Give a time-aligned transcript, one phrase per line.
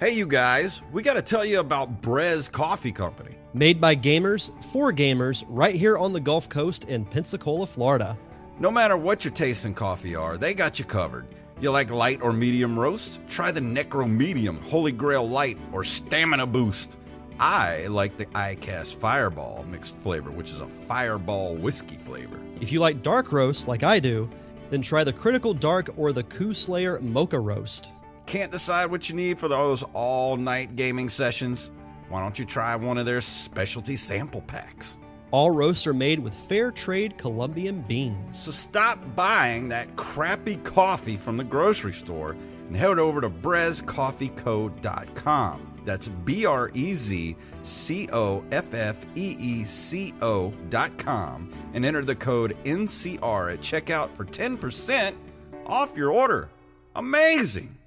[0.00, 3.34] Hey, you guys, we got to tell you about Brez Coffee Company.
[3.52, 8.16] Made by gamers for gamers right here on the Gulf Coast in Pensacola, Florida.
[8.60, 11.26] No matter what your taste in coffee are, they got you covered.
[11.60, 13.18] You like light or medium roast?
[13.28, 16.96] Try the Necro Medium, Holy Grail Light, or Stamina Boost.
[17.40, 22.38] I like the ICAST Fireball mixed flavor, which is a fireball whiskey flavor.
[22.60, 24.30] If you like dark roast like I do,
[24.70, 27.90] then try the Critical Dark or the Coup Slayer Mocha Roast.
[28.28, 31.70] Can't decide what you need for those all night gaming sessions?
[32.10, 34.98] Why don't you try one of their specialty sample packs?
[35.30, 38.38] All roasts are made with fair trade Colombian beans.
[38.38, 45.80] So stop buying that crappy coffee from the grocery store and head over to brezcoffeeco.com.
[45.86, 51.50] That's B R E Z C O F F E E C O dot com
[51.72, 55.16] and enter the code NCR at checkout for 10%
[55.64, 56.50] off your order.
[56.94, 57.77] Amazing!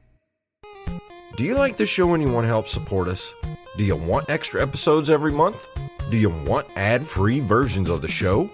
[1.37, 3.33] Do you like the show and you want to help support us?
[3.77, 5.67] Do you want extra episodes every month?
[6.09, 8.49] Do you want ad-free versions of the show?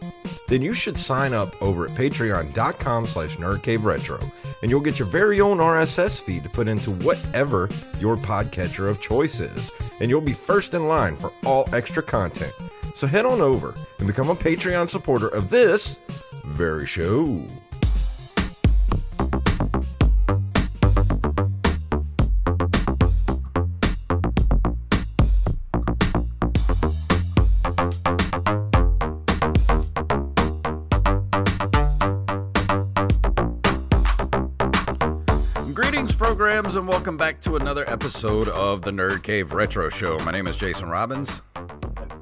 [0.48, 5.42] Then you should sign up over at patreon.com slash nerdcaveretro and you'll get your very
[5.42, 7.70] own RSS feed to put into whatever
[8.00, 9.72] your podcatcher of choice is.
[10.00, 12.54] And you'll be first in line for all extra content.
[12.94, 16.00] So head on over and become a Patreon supporter of this
[16.46, 17.46] very show.
[36.88, 40.18] And welcome back to another episode of the Nerd Cave Retro Show.
[40.20, 41.42] My name is Jason Robbins.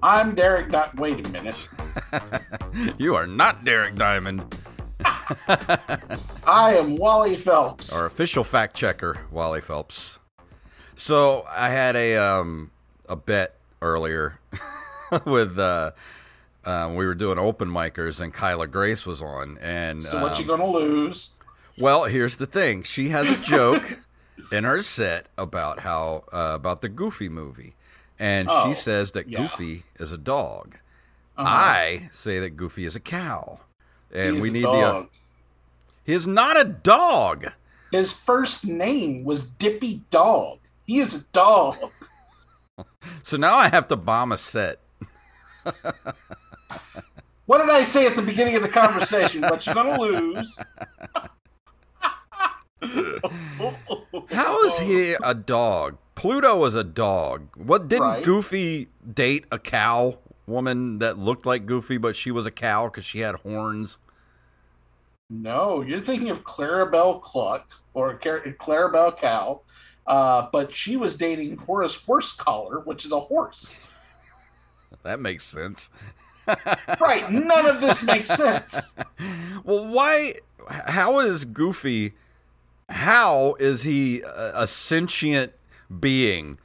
[0.02, 0.72] I'm Derek.
[0.72, 1.70] Dot, wait a minute.
[2.98, 4.44] You are not Derek Diamond,
[5.06, 7.94] I am Wally Phelps.
[7.94, 10.20] our official fact checker, Wally Phelps.
[10.96, 12.72] So I had a um
[13.08, 14.40] a bet earlier
[15.26, 15.92] with uh,
[16.66, 20.52] um, we were doing open micers and Kyla Grace was on and So what you
[20.52, 21.36] um, gonna lose?
[21.78, 22.84] Well, here's the thing.
[22.84, 24.00] She has a joke
[24.52, 27.76] in her set about how uh, about the Goofy movie,
[28.20, 29.40] and Oh, she says that yeah.
[29.44, 30.78] Goofy is a dog.
[31.38, 31.48] Uh-huh.
[31.50, 33.60] I say that Goofy is a cow,
[34.14, 35.06] and He's we need dog.
[35.06, 35.10] the.
[36.06, 37.48] He is not a dog.
[37.92, 40.60] His first name was Dippy Dog.
[40.86, 41.78] He is a dog.
[43.24, 44.80] So now I have to bomb a set.
[47.46, 49.42] What did I say at the beginning of the conversation?
[49.42, 50.60] but you're gonna lose.
[54.32, 55.98] How is he a dog?
[56.16, 57.48] Pluto was a dog.
[57.56, 58.24] What didn't Right.
[58.24, 63.06] Goofy date a cow woman that looked like Goofy, but she was a cow because
[63.06, 63.98] she had horns?
[65.30, 69.62] No, you're thinking of Clarabelle Cluck or Clarabelle Cow,
[70.08, 73.88] uh, but she was dating Horace Horsecollar, which is a horse.
[75.04, 75.90] That makes sense.
[77.02, 77.30] Right?
[77.32, 78.96] None of this makes sense.
[79.64, 80.36] Well, why?
[80.70, 82.14] How is Goofy?
[82.90, 85.54] How is he a, a sentient
[86.00, 86.60] being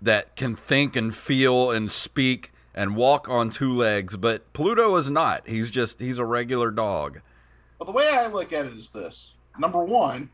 [0.00, 4.16] that can think and feel and speak and walk on two legs?
[4.16, 5.48] But Pluto is not.
[5.48, 7.20] He's just he's a regular dog.
[7.78, 10.30] Well, the way I look at it is this: number one,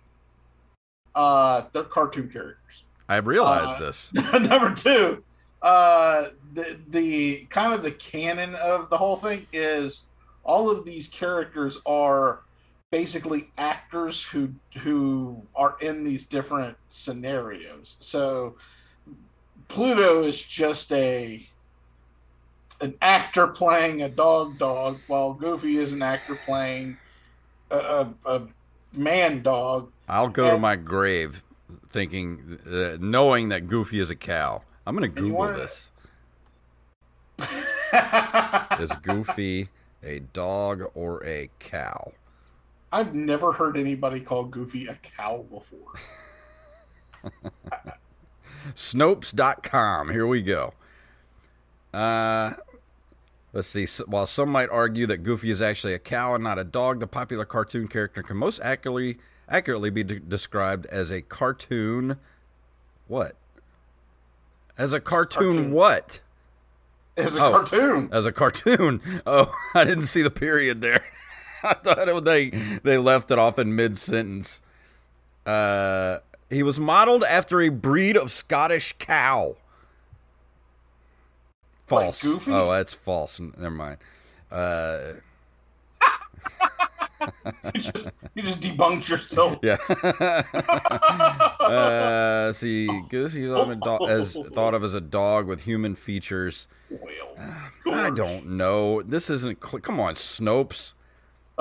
[1.15, 2.84] uh, they're cartoon characters.
[3.09, 4.12] I realize Uh, this.
[4.14, 5.25] number two,
[5.62, 10.04] uh, the the kind of the canon of the whole thing is
[10.44, 12.41] all of these characters are
[12.92, 17.97] basically actors who who are in these different scenarios.
[17.98, 18.54] So
[19.66, 21.44] Pluto is just a
[22.81, 26.97] an actor playing a dog dog, while Goofy is an actor playing
[27.70, 28.42] a, a, a
[28.92, 29.91] man dog.
[30.08, 31.42] I'll go to my grave
[31.91, 34.62] thinking, uh, knowing that Goofy is a cow.
[34.86, 35.91] I'm gonna Google wanna- this.
[38.78, 39.69] Is Goofy
[40.02, 42.12] a dog or a cow?
[42.92, 45.94] I've never heard anybody call Goofy a cow before.
[48.75, 50.11] Snopes.com.
[50.11, 50.75] Here we go.
[51.93, 52.52] Uh,
[53.52, 53.87] let's see.
[54.06, 57.06] While some might argue that Goofy is actually a cow and not a dog, the
[57.06, 59.19] popular cartoon character can most accurately
[59.49, 62.17] accurately be de- described as a cartoon.
[63.08, 63.37] What?
[64.78, 65.72] As a cartoon, Cartoon.
[65.72, 66.20] what?
[67.17, 67.50] As a Oh.
[67.50, 68.08] cartoon.
[68.12, 69.02] As a cartoon.
[69.26, 71.05] Oh, I didn't see the period there.
[71.64, 72.50] I thought they
[72.82, 74.61] they left it off in mid sentence.
[75.47, 76.19] Uh,
[76.50, 79.56] he was modeled after a breed of Scottish cow.
[81.91, 82.23] Like False.
[82.23, 82.53] Goofy?
[82.53, 83.38] Oh, that's false.
[83.41, 83.99] Never mind.
[84.50, 85.12] Uh,
[87.75, 89.58] you, just, you just debunked yourself.
[89.62, 89.76] Yeah.
[91.61, 93.44] uh, see, Goofy
[94.08, 96.67] as thought of as a dog with human features.
[96.91, 97.37] Well,
[97.87, 99.03] I don't know.
[99.03, 99.62] This isn't.
[99.65, 100.94] Cl- Come on, Snopes.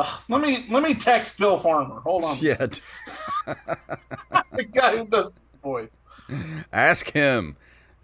[0.01, 1.99] Uh, let me let me text Bill Farmer.
[2.01, 2.37] Hold on.
[2.39, 2.67] Yeah.
[3.45, 5.91] the guy who does this voice.
[6.71, 7.57] Ask him.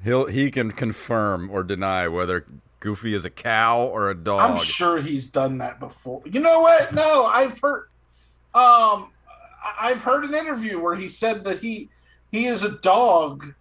[0.04, 2.46] He'll he can confirm or deny whether
[2.80, 4.52] Goofy is a cow or a dog.
[4.52, 6.22] I'm sure he's done that before.
[6.26, 6.94] You know what?
[6.94, 7.88] No, I've heard.
[8.54, 9.12] Um,
[9.80, 11.90] I've heard an interview where he said that he
[12.32, 13.54] he is a dog,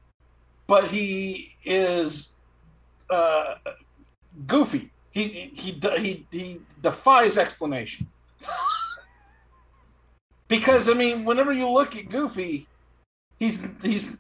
[0.67, 2.33] but he is
[3.09, 3.55] uh,
[4.47, 4.91] goofy.
[5.11, 8.07] He he he he defies explanation.
[10.49, 12.67] Because I mean, whenever you look at Goofy,
[13.39, 14.19] he's he's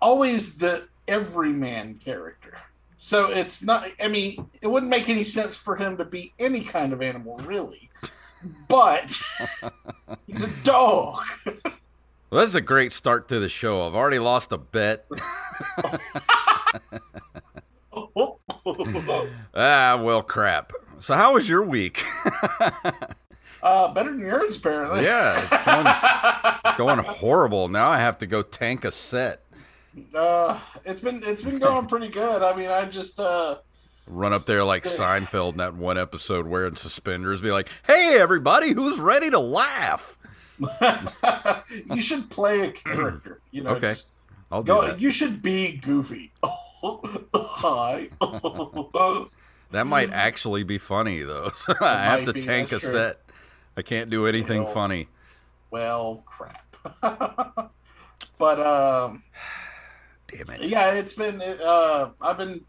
[0.00, 2.58] always the everyman character.
[2.98, 3.90] So it's not.
[4.00, 7.36] I mean, it wouldn't make any sense for him to be any kind of animal,
[7.38, 7.90] really.
[8.68, 9.20] But
[10.26, 11.22] he's a dog.
[12.28, 13.86] Well, this is a great start to the show.
[13.86, 15.06] I've already lost a bet.
[19.54, 20.72] ah, well, crap.
[20.98, 22.04] So, how was your week?
[23.66, 25.02] Uh, better than yours, apparently.
[25.02, 27.68] Yeah, it's going, going horrible.
[27.68, 29.42] Now I have to go tank a set.
[30.14, 32.42] Uh, it's been it's been going pretty good.
[32.42, 33.56] I mean, I just uh
[34.06, 38.72] run up there like Seinfeld in that one episode wearing suspenders, be like, "Hey, everybody,
[38.72, 40.16] who's ready to laugh?"
[41.92, 43.40] you should play a character.
[43.50, 43.94] You know, okay,
[44.52, 45.00] I'll do go, that.
[45.00, 46.32] You should be Goofy.
[46.44, 48.08] Hi.
[49.72, 51.50] that might actually be funny though.
[51.52, 52.92] So I have to be, tank a true.
[52.92, 53.25] set.
[53.76, 55.08] I can't do anything Well, funny.
[55.70, 56.76] Well, crap.
[58.38, 59.22] but um,
[60.28, 60.62] Damn it.
[60.68, 61.42] yeah, it's been.
[61.42, 62.60] Uh, I've been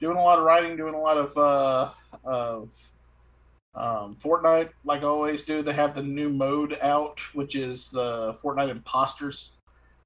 [0.00, 1.90] doing a lot of writing, doing a lot of uh,
[2.24, 2.70] of
[3.74, 5.62] um, Fortnite, like I always do.
[5.62, 9.52] They have the new mode out, which is the Fortnite Imposters,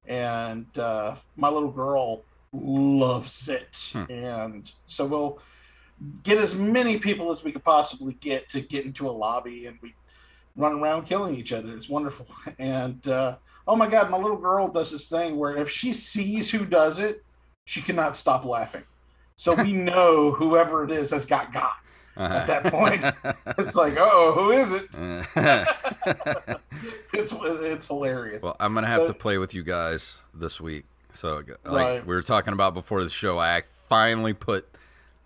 [0.07, 4.11] and uh, my little girl loves it, Hmm.
[4.11, 5.39] and so we'll
[6.23, 9.79] get as many people as we could possibly get to get into a lobby, and
[9.83, 9.95] we
[10.57, 11.77] run around killing each other.
[11.77, 12.27] It's wonderful,
[12.59, 13.37] and uh,
[13.69, 16.99] oh my god, my little girl does this thing where if she sees who does
[16.99, 17.23] it,
[17.65, 18.83] she cannot stop laughing.
[19.37, 21.75] So we know whoever it is has got got.
[22.19, 23.05] At that point,
[23.59, 24.87] It's like, oh, who is it?
[27.13, 28.43] It's it's hilarious.
[28.43, 30.85] well, I'm gonna have to play with you guys this week.
[31.13, 32.07] So, like Right.
[32.07, 34.67] we were talking about before the show, I finally put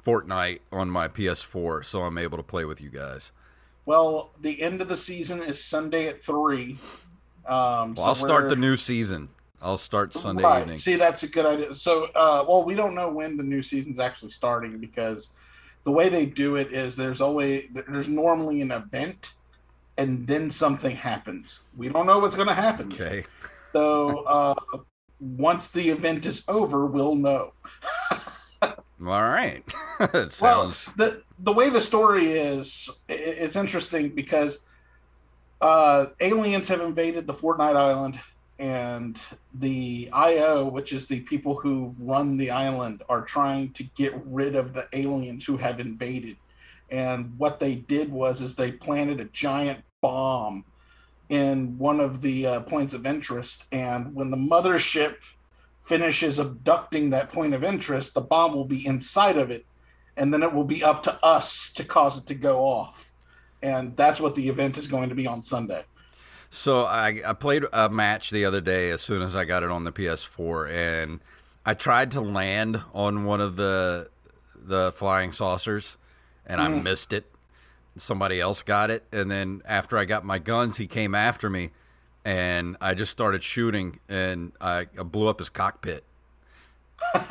[0.05, 3.33] Fortnite on my PS4, so I'm able to play with you guys.
[3.87, 6.79] Well, the end of the season is Sunday at three.
[7.47, 9.29] Um, Well, so I'll start the new season.
[9.63, 10.63] I'll start Sunday Right.
[10.63, 10.79] evening.
[10.79, 11.75] See, that's a good idea.
[11.75, 15.31] So, uh, well, we don't know when the new season's actually starting because
[15.85, 19.31] the way they do it is there's always there's normally an event,
[19.99, 21.61] and then something happens.
[21.77, 22.91] We don't know what's going to happen.
[22.91, 23.01] yet.
[23.01, 23.27] Okay.
[23.73, 24.55] So, uh,
[25.19, 27.53] once the event is over, we'll know.
[29.01, 29.65] All right.
[30.01, 34.61] it Well, the the way the story is, it's interesting because
[35.61, 38.21] uh, aliens have invaded the Fortnite island,
[38.59, 39.19] and
[39.55, 44.55] the IO, which is the people who run the island, are trying to get rid
[44.55, 46.37] of the aliens who have invaded.
[46.91, 50.65] And what they did was, is they planted a giant bomb
[51.31, 55.17] in one of the uh, points of interest, and when the mothership
[55.83, 59.65] finishes abducting that point of interest, the bomb will be inside of it
[60.17, 63.13] and then it will be up to us to cause it to go off.
[63.63, 65.85] And that's what the event is going to be on Sunday.
[66.51, 69.71] So I, I played a match the other day as soon as I got it
[69.71, 71.21] on the PS4, and
[71.65, 74.09] I tried to land on one of the
[74.63, 75.97] the flying saucers,
[76.47, 76.83] and I Mm.
[76.83, 77.25] missed it.
[77.97, 81.71] Somebody else got it, and then after I got my guns, he came after me,
[82.25, 86.05] and I just started shooting, and I, I blew up his cockpit.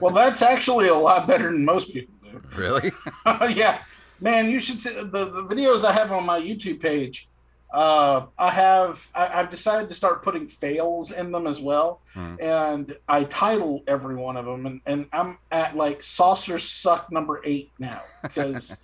[0.00, 2.40] well, that's actually a lot better than most people do.
[2.56, 2.90] Really?
[3.54, 3.82] yeah,
[4.20, 7.28] man, you should see the, the videos I have on my YouTube page.
[7.72, 12.34] Uh, I have I, I've decided to start putting fails in them as well, Hmm.
[12.40, 17.40] and I title every one of them, and, and I'm at like saucer suck number
[17.44, 18.76] eight now because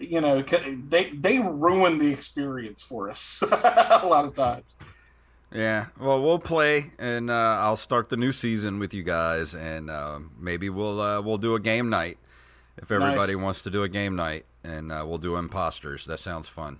[0.00, 4.64] you know they they ruin the experience for us a lot of times.
[5.52, 5.86] Yeah.
[5.98, 10.20] Well, we'll play, and uh, I'll start the new season with you guys, and uh,
[10.38, 12.18] maybe we'll uh, we'll do a game night
[12.76, 16.06] if everybody wants to do a game night, and uh, we'll do imposters.
[16.06, 16.78] That sounds fun.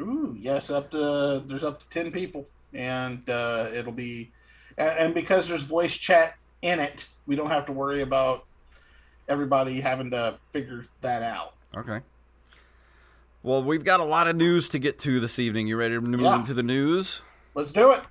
[0.00, 4.30] Ooh, yes, up to there's up to ten people, and uh, it'll be,
[4.78, 8.44] and because there's voice chat in it, we don't have to worry about
[9.28, 11.54] everybody having to figure that out.
[11.76, 12.00] Okay.
[13.46, 15.68] Well, we've got a lot of news to get to this evening.
[15.68, 16.34] You ready to move Yeah.
[16.34, 17.22] into the news?
[17.54, 18.02] Let's do it.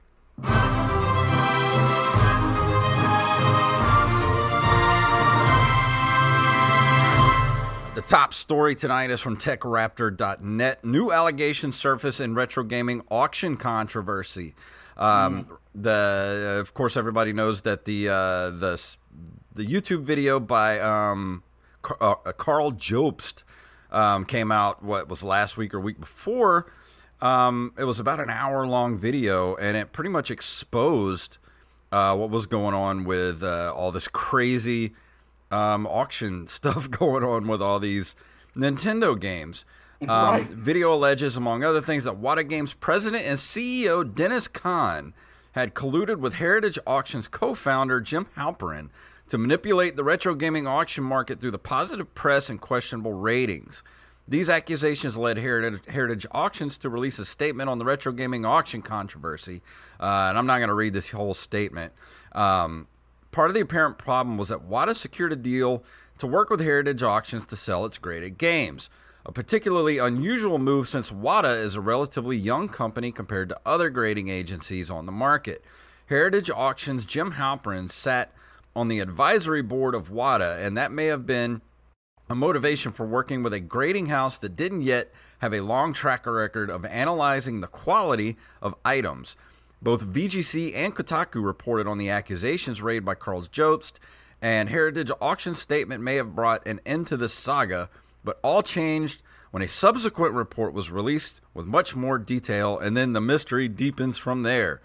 [7.96, 10.84] The top story tonight is from TechRaptor.net.
[10.84, 14.54] New allegations surface in retro gaming auction controversy.
[14.98, 18.82] Um, The of course everybody knows that the uh, the
[19.54, 21.44] the YouTube video by um,
[21.82, 23.44] Car- uh, Karl Jobst
[23.96, 24.84] um, came out.
[24.84, 26.72] What was last week or week before?
[27.22, 31.38] Um, it was about an hour long video, and it pretty much exposed
[31.92, 34.94] uh, what was going on with uh, all this crazy
[35.50, 38.16] um, auction stuff going on with all these
[38.56, 39.66] Nintendo games.
[40.02, 40.50] Um, Right.
[40.50, 45.14] Video alleges, among other things, that Wata Games president and CEO Dennis Kahn
[45.54, 48.90] had colluded with Heritage Auctions co founder Jim Halperin
[49.30, 53.84] to manipulate the retro gaming auction market through the positive press and questionable ratings.
[54.28, 59.62] These accusations led Heritage, Auctions to release a statement on the retro gaming auction controversy.
[60.00, 61.94] Uh, and I'm not going to read this whole statement.
[62.32, 62.88] Um,
[63.36, 65.84] Part of the apparent problem was that Wata secured a deal
[66.20, 68.90] to work with Heritage Auctions to sell its graded games.
[69.26, 74.30] A particularly unusual move since Wata is a relatively young company compared to other grading
[74.30, 75.66] agencies on the market.
[76.06, 78.32] Heritage Auctions' Jim Halperin sat
[78.76, 81.62] on the advisory board of Wata, and that may have been
[82.30, 86.26] a motivation for working with a grading house that didn't yet have a long track
[86.26, 89.36] record of analyzing the quality of items.
[89.82, 93.94] Both VGC and Kotaku reported on the accusations raised by Karl Jobst,
[94.42, 97.90] and Heritage Auction statement may have brought an end to this saga,
[98.24, 103.14] but all changed when a subsequent report was released with much more detail, and then
[103.14, 104.82] the mystery deepens from there.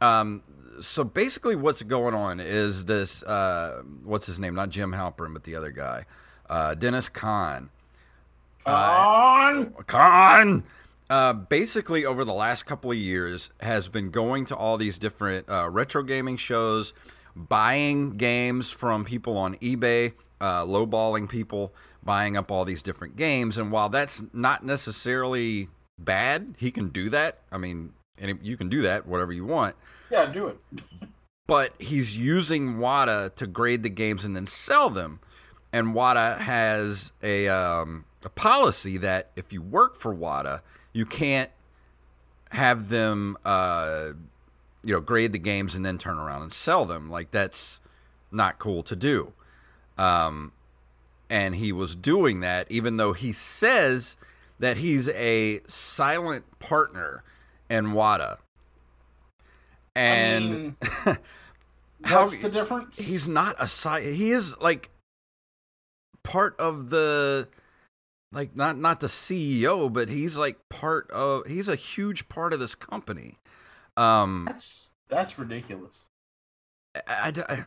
[0.00, 0.42] Um,
[0.80, 4.54] so basically, what's going on is this uh, what's his name?
[4.54, 6.06] Not Jim Halperin, but the other guy,
[6.48, 7.70] uh, Dennis Kahn.
[8.66, 9.72] On.
[9.86, 10.64] Khan.
[11.08, 15.48] Uh, basically, over the last couple of years, has been going to all these different
[15.48, 16.92] uh, retro gaming shows,
[17.36, 23.56] buying games from people on eBay, uh, lowballing people, buying up all these different games.
[23.56, 25.68] And while that's not necessarily
[25.98, 27.38] bad, he can do that.
[27.52, 29.76] I mean, and you can do that whatever you want
[30.10, 30.58] Yeah, do it.
[31.46, 35.20] but he's using Wata to grade the games and then sell them.
[35.72, 40.60] And Wata has a um, a policy that if you work for Wata,
[40.92, 41.50] you can't
[42.50, 44.08] have them, uh,
[44.82, 47.10] you know, grade the games and then turn around and sell them.
[47.10, 47.80] Like that's
[48.30, 49.32] not cool to do.
[49.98, 50.52] Um,
[51.28, 54.16] and he was doing that, even though he says
[54.58, 57.22] that he's a silent partner
[57.68, 58.38] in Wata.
[59.96, 60.76] And I mean,
[62.04, 62.98] how what's the difference?
[62.98, 64.90] he's not a side he is like
[66.22, 67.48] part of the
[68.32, 72.60] like not not the CEO but he's like part of he's a huge part of
[72.60, 73.38] this company
[73.96, 76.00] um that's that's ridiculous.
[77.08, 77.66] I, I- I-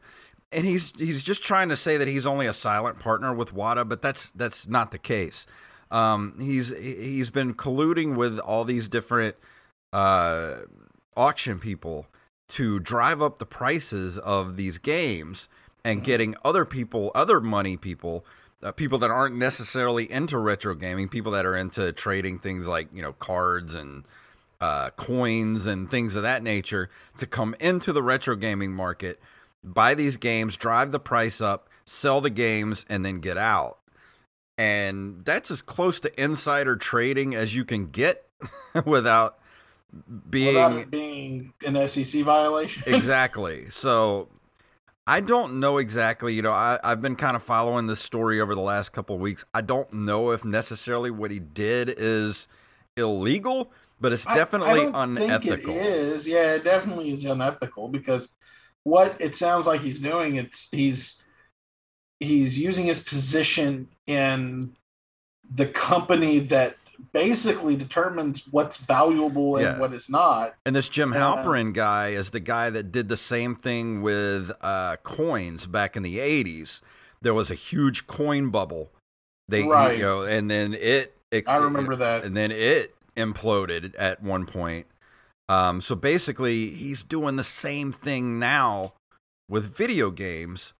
[0.51, 3.87] and he's he's just trying to say that he's only a silent partner with Wata
[3.87, 5.45] but that's that's not the case
[5.91, 9.35] um he's he's been colluding with all these different
[9.93, 10.55] uh
[11.15, 12.07] auction people
[12.49, 15.47] to drive up the prices of these games
[15.83, 18.25] and getting other people, other money people,
[18.61, 22.89] uh, people that aren't necessarily into retro gaming, people that are into trading things like
[22.93, 24.03] you know cards and
[24.59, 29.19] uh, coins and things of that nature, to come into the retro gaming market,
[29.63, 33.79] buy these games, drive the price up, sell the games, and then get out.
[34.57, 38.27] And that's as close to insider trading as you can get
[38.85, 39.38] without
[40.29, 42.83] being being an SEC violation.
[42.87, 43.69] exactly.
[43.69, 44.29] So
[45.07, 46.33] I don't know exactly.
[46.33, 49.21] You know, I, I've been kind of following this story over the last couple of
[49.21, 49.43] weeks.
[49.53, 52.47] I don't know if necessarily what he did is
[52.95, 55.57] illegal, but it's I- definitely I don't unethical.
[55.57, 56.27] Think it is.
[56.27, 58.31] Yeah, it definitely is unethical because
[58.83, 61.25] what it sounds like he's doing, it's he's
[62.19, 64.75] he's using his position in
[65.51, 66.75] the company that
[67.11, 69.79] basically determines what's valuable and Yeah.
[69.79, 70.55] what is not.
[70.65, 71.19] And this Jim Yeah.
[71.19, 76.03] Halperin guy is the guy that did the same thing with uh, coins back in
[76.03, 76.81] the '80s.
[77.21, 78.91] There was a huge coin bubble.
[79.47, 79.97] They, Right.
[79.97, 81.15] you know, and then it.
[81.31, 82.23] it I remember that.
[82.23, 84.85] and then it imploded at one point.
[85.49, 88.93] Um, so basically, he's doing the same thing now
[89.49, 90.73] with video games,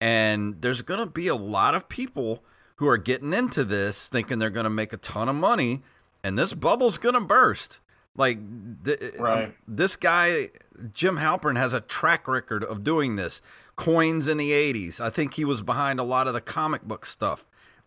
[0.00, 2.44] and there's going to be a lot of people
[2.82, 5.82] who are getting into this thinking they're going to make a ton of money,
[6.24, 7.78] and this bubble's going to burst.
[8.16, 8.40] Like
[8.84, 9.54] th- Right.
[9.68, 10.50] this guy,
[10.92, 13.40] Jim Halpern, has a track record of doing this.
[13.76, 15.00] Coins in the '80s.
[15.00, 17.46] I think he was behind a lot of the comic book stuff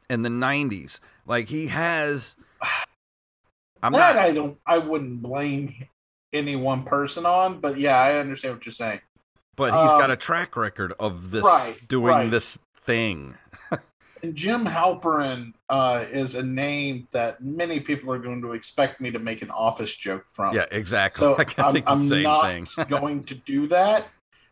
[0.10, 1.02] in the '90s.
[1.26, 2.38] Like he has
[3.84, 4.18] I'm that not.
[4.18, 4.58] I don't.
[4.66, 5.76] I wouldn't blame
[6.32, 9.02] any one person on, but yeah, I understand what you're saying.
[9.58, 12.32] but he's got um, a track record of this right, doing right.
[12.32, 13.36] this thing.
[14.26, 19.12] And Jim Halperin uh, is a name that many people are going to expect me
[19.12, 20.56] to make an office joke from.
[20.56, 21.20] Yeah, exactly.
[21.20, 24.08] So I'm, think I'm same not going to do that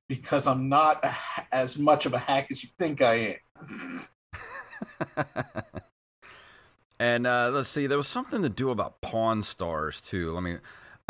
[0.08, 1.16] because I'm not a,
[1.52, 4.08] as much of a hack as you think I am.
[7.00, 10.34] and uh, let's see, there was something to do about Pawn Stars too.
[10.34, 10.58] Let me.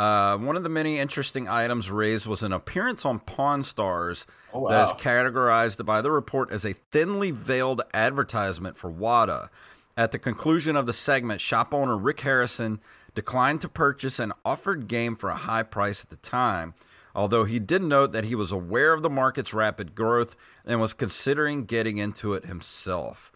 [0.04, 4.68] Uh, one of the many interesting items raised was an appearance on Pawn Stars Oh
[4.68, 9.48] that is categorized by the report as a thinly veiled advertisement for Wata.
[9.96, 12.82] At the conclusion of the segment, shop owner Rick Harrison
[13.16, 16.74] declined to purchase an offered game for a high price at the time,
[17.16, 20.94] although he did note that he was aware of the market's rapid growth and was
[20.94, 23.32] considering getting into it himself.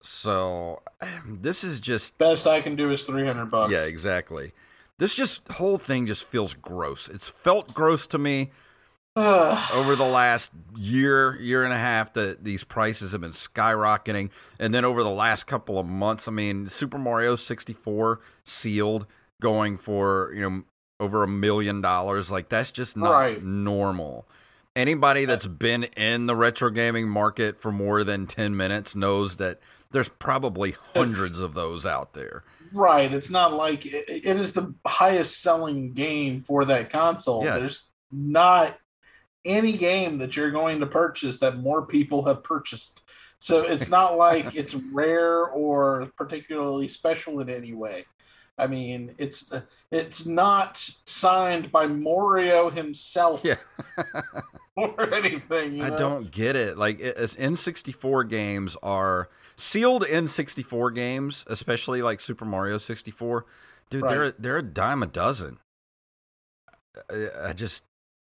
[0.00, 0.82] So,
[1.26, 3.72] this is just Best I can do is three hundred bucks.
[3.72, 4.52] yeah, exactly.
[5.00, 7.08] This just whole thing just feels gross.
[7.08, 8.50] It's felt gross to me
[9.16, 14.28] over the last year, year and a half that these prices have been skyrocketing.
[14.58, 19.06] And then over the last couple of months, I mean, Super Mario 64 sealed
[19.40, 20.62] going for, you know,
[21.00, 22.30] over a million dollars.
[22.30, 23.42] Like that's just not Right.
[23.42, 24.28] normal.
[24.76, 29.60] Anybody that's been in the retro gaming market for more than 10 minutes knows that
[29.90, 32.44] there's probably hundreds of those out there.
[32.72, 33.12] Right.
[33.12, 37.44] It's not like it, it is the highest selling game for that console.
[37.44, 37.58] Yeah.
[37.58, 38.78] There's not
[39.44, 43.00] any game that you're going to purchase that more people have purchased.
[43.38, 48.06] So it's not like it's rare or particularly special in any way.
[48.58, 49.50] I mean, it's
[49.90, 53.56] it's not signed by Mario himself Yeah.
[54.76, 55.76] or anything.
[55.76, 55.98] you I know?
[55.98, 56.78] don't get it.
[56.78, 63.46] Like N64 games are sealed N64 games, especially like Super Mario 64.
[63.90, 65.58] Dude, they're they're a dime a dozen.
[67.10, 67.84] I, I just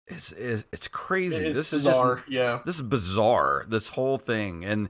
[0.07, 1.37] it's it's, it's crazy.
[1.37, 2.19] It's this bizarre.
[2.19, 2.61] is just yeah.
[2.65, 3.65] this is bizarre.
[3.69, 4.89] This whole thing, and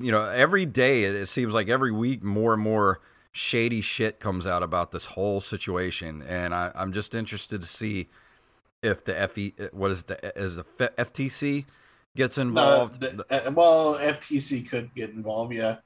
[0.00, 3.00] you know, every day it, it seems like every week more and more
[3.32, 8.08] shady shit comes out about this whole situation, and I, I'm just interested to see
[8.82, 11.64] if the FE what is the is the F- FTC
[12.16, 13.00] gets No, involved.
[13.00, 15.76] the- uh, well, FTC could get involved, yeah.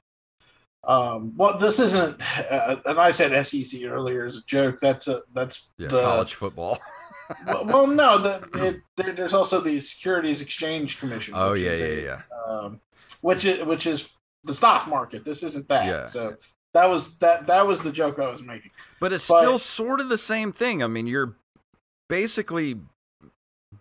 [0.85, 4.79] Um, well, this isn't, uh, and I said SEC earlier as a joke.
[4.81, 6.77] That's a that's yeah, the college football.
[7.47, 11.35] well, well, no, the, it, there, there's also the Securities Exchange Commission.
[11.37, 12.21] oh yeah, yeah, a, yeah.
[12.47, 12.81] Um,
[13.21, 14.09] which is which is
[14.43, 15.23] the stock market.
[15.23, 15.85] This isn't that.
[15.85, 16.05] Yeah.
[16.07, 16.35] So
[16.73, 18.71] that was that that was the joke I was making.
[18.99, 20.83] But it's But- still sort of the same thing.
[20.83, 21.37] I mean, you're
[22.09, 22.79] basically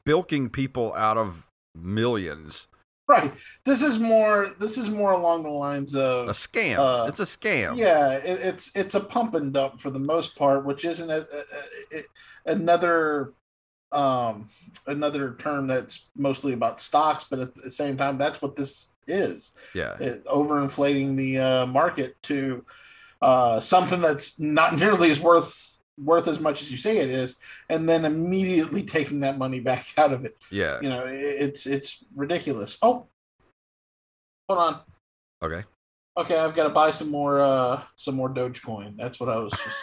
[0.05, 2.69] bilking people out of millions.
[3.09, 3.33] Right.
[3.65, 4.55] This is more.
[4.59, 6.79] This is more along the lines of A scam.
[6.79, 7.77] Uh, it's a scam.
[7.77, 11.27] Yeah, it, it's it's a pump and dump for the most part, which isn't a,
[11.93, 12.03] a, a,
[12.47, 13.35] another
[13.91, 14.49] um
[14.87, 19.53] another term that's mostly about stocks, but at the same time, that's what this is.
[19.75, 19.97] Yeah.
[19.99, 22.65] It, overinflating the uh, market to
[23.21, 27.37] uh, something that's not nearly as worth worth as much as you say it is,
[27.69, 30.37] and then immediately taking that money back out of it.
[30.51, 30.79] Yeah.
[30.81, 32.79] You know, it's it's ridiculous.
[32.83, 33.07] Oh,
[34.49, 34.81] hold on.
[35.43, 35.65] Okay.
[36.15, 38.97] Okay, I've got to buy some more uh some more Dogecoin.
[38.99, 39.79] That's what I was just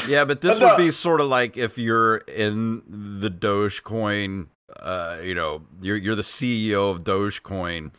[0.08, 2.82] yeah, but this would be sort of like if you're in
[3.20, 7.92] the Dogecoin, uh, you know, you're you're the CEO of Dogecoin,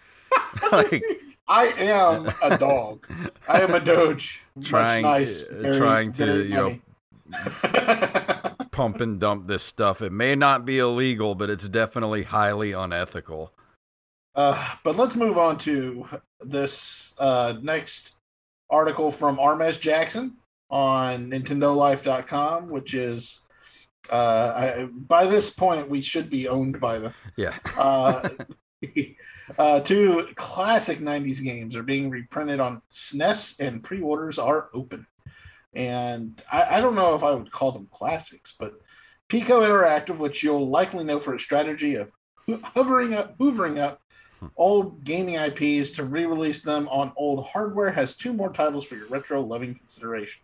[0.73, 1.04] like
[1.49, 3.05] I am a dog.
[3.47, 4.41] I am a Doge.
[4.63, 5.41] Trying- nice.
[5.41, 6.79] uh, very- trying to, you know,
[8.71, 10.01] pump and dump this stuff.
[10.01, 13.51] It may not be illegal, but it's definitely highly unethical.
[14.35, 16.05] Uh, but let's move on to
[16.41, 18.15] this uh, next
[18.69, 20.35] article from Armez Jackson
[20.69, 23.41] on NintendoLife.com, which is
[24.12, 27.13] uh, I, by this point we should be owned by them.
[27.35, 27.57] Yeah.
[29.58, 35.08] Uh, two classic 90s games are being reprinted on SNES and pre orders are open.
[35.74, 38.80] And I, I don't know if I would call them classics, but
[39.28, 42.12] Piko Interactive, which you'll likely know for its strategy of
[42.46, 44.02] ho- hovering up, hoovering up
[44.56, 48.96] old gaming IPs to re release them on old hardware, has two more titles for
[48.96, 50.42] your retro loving consideration.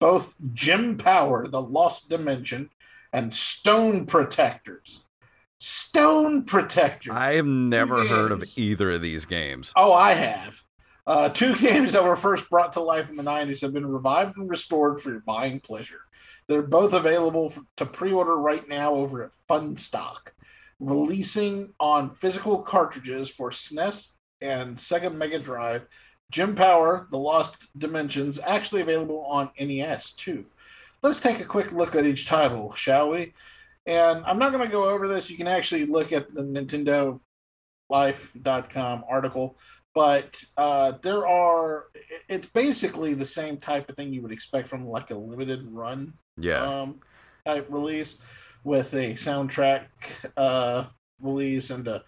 [0.00, 2.70] Both Jim Power, The Lost Dimension,
[3.12, 5.03] and Stone Protectors.
[5.64, 7.14] Stone Protectors.
[7.16, 9.72] I have never heard of either of these games.
[9.74, 10.60] Oh, I have.
[11.06, 14.36] Uh, two games that were first brought to life in the 90s have been revived
[14.36, 16.00] and restored for your buying pleasure.
[16.48, 20.32] They're both available f- to pre order right now over at Funstock,
[20.80, 24.10] releasing on physical cartridges for SNES
[24.42, 25.86] and Sega Mega Drive.
[26.30, 30.44] Jim Power, The Lost Dimensions, actually available on NES too.
[31.02, 33.32] Let's take a quick look at each title, shall we?
[33.86, 35.28] And I'm not going to go over this.
[35.30, 37.20] You can actually look at the Nintendo
[37.90, 39.58] Life.com article,
[39.94, 41.84] but uh, there are,
[42.28, 46.14] it's basically the same type of thing you would expect from like a limited run
[46.38, 46.62] Yeah.
[46.64, 47.00] um,
[47.46, 48.18] type release
[48.64, 49.84] with a soundtrack
[50.36, 50.86] uh,
[51.20, 52.02] release and a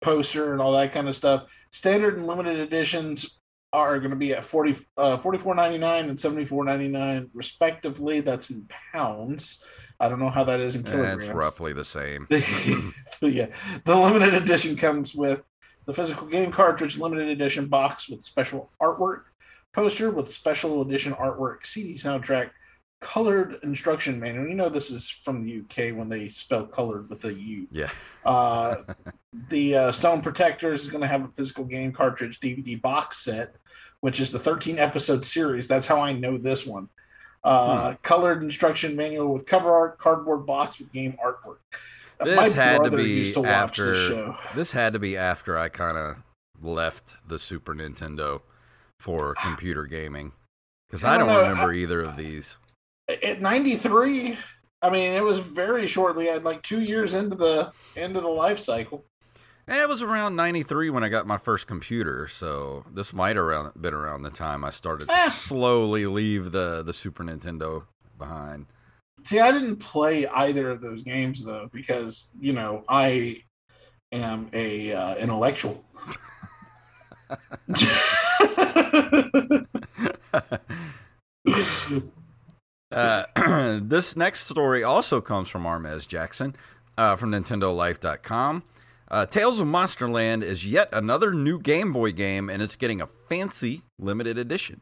[0.00, 1.46] poster and all that kind of stuff.
[1.72, 3.40] Standard and limited editions
[3.72, 9.62] are going to be at 40 uh 44.99 and 74.99 respectively that's in pounds
[10.00, 12.26] i don't know how that is in Eh, kilograms it's roughly the same.
[13.20, 13.46] yeah
[13.84, 15.42] the limited edition comes with
[15.86, 19.22] the physical game cartridge limited edition box with special artwork
[19.72, 22.50] poster with special edition artwork cd soundtrack
[23.00, 27.24] colored instruction manual you know this is from the uk when they spell colored with
[27.24, 27.90] a u Yeah.
[28.24, 28.82] uh,
[29.50, 33.54] the uh, Stone Protectors is going to have a physical game cartridge DVD box set,
[34.00, 35.68] which is the 13 episode series.
[35.68, 36.88] That's how I know this one.
[37.44, 41.58] Uh, Colored instruction manual with cover art, cardboard box with game artwork.
[42.22, 43.90] This My had to be used to watch after.
[43.94, 44.36] this show.
[44.56, 46.16] This had to be after I kind of
[46.60, 48.40] left the Super Nintendo
[48.98, 50.32] for computer gaming
[50.88, 52.58] because I I don't don't know, remember I- either of these.
[53.22, 54.36] At 93,
[54.82, 56.28] I mean, it was very shortly.
[56.28, 59.04] I had like two years into the end of the life cycle.
[59.68, 63.72] Eh, It was around '93 when I got my first computer, so this might have
[63.80, 65.24] been around the time I started Eh.
[65.26, 67.84] to slowly leave the the Super Nintendo
[68.18, 68.66] behind.
[69.24, 73.42] See, I didn't play either of those games though, because you know I
[74.12, 75.84] am a uh, intellectual.
[82.90, 83.24] Uh,
[83.82, 86.56] this next story also comes from Armez Jackson
[86.96, 88.62] uh, from NintendoLife.com.
[89.10, 93.06] Uh, Tales of Monsterland is yet another new Game Boy game, and it's getting a
[93.06, 94.80] fancy limited edition.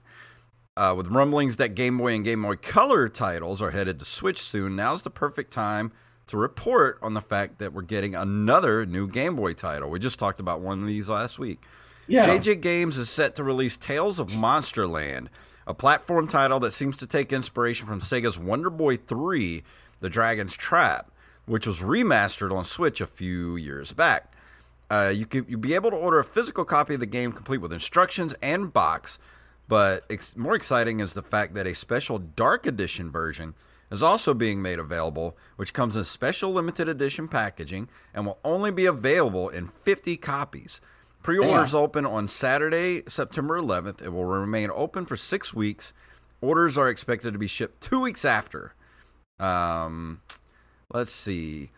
[0.76, 4.40] Uh, with rumblings that Game Boy and Game Boy Color titles are headed to Switch
[4.40, 5.92] soon, now's the perfect time
[6.26, 9.88] to report on the fact that we're getting another new Game Boy title.
[9.88, 11.62] We just talked about one of these last week.
[12.08, 15.28] yeah, JJ Games is set to release Tales of Monsterland,
[15.66, 19.62] a platform title that seems to take inspiration from Sega's Wonder Boy 3,
[20.00, 21.10] The Dragon's Trap,
[21.46, 24.32] which was remastered on Switch a few years back.
[24.90, 27.58] Uh, you could you'd be able to order a physical copy of the game complete
[27.58, 29.18] with instructions and box,
[29.66, 33.54] but ex- more exciting is the fact that a special Dark Edition version
[33.90, 38.70] is also being made available, which comes in special limited edition packaging and will only
[38.70, 40.80] be available in 50 copies.
[41.22, 44.00] Pre-orders open on Saturday, September 11th.
[44.02, 45.92] It will remain open for six weeks.
[46.40, 48.74] Orders are expected to be shipped two weeks after.
[49.40, 50.20] Um,
[50.92, 51.70] let's see.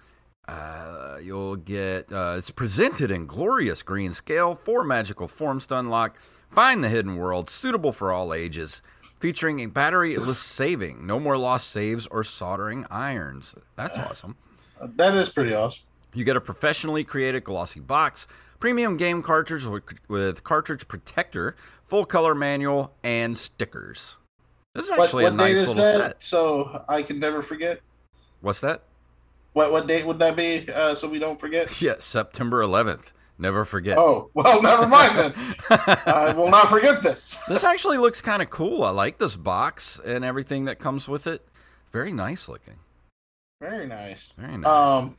[0.46, 6.16] Uh, you'll get uh, it's presented in glorious green scale, four magical forms to unlock.
[6.50, 8.80] Find the hidden world, suitable for all ages,
[9.20, 13.54] featuring a batteryless saving, no more lost saves or soldering irons.
[13.76, 14.36] That's awesome.
[14.80, 15.82] that is pretty awesome.
[16.14, 18.26] You get a professionally created glossy box,
[18.58, 19.66] premium game cartridge
[20.08, 21.54] with, cartridge protector,
[21.86, 24.16] full color manual, and stickers.
[24.74, 25.96] This is actually what a nice little that?
[25.96, 26.22] set.
[26.22, 27.80] So I can never forget.
[28.40, 28.84] What's that?
[29.58, 30.70] What what date would that be?
[30.72, 31.82] Uh, so we don't forget.
[31.88, 33.06] Yeah, September 11th.
[33.38, 33.98] Never forget.
[33.98, 35.34] Oh well, never mind then.
[36.06, 37.36] I will not forget this.
[37.48, 38.84] this actually looks kind of cool.
[38.84, 41.44] I like this box and everything that comes with it.
[41.90, 42.78] Very nice looking.
[43.60, 44.32] Very nice.
[44.36, 44.66] Very nice.
[44.68, 45.16] Um,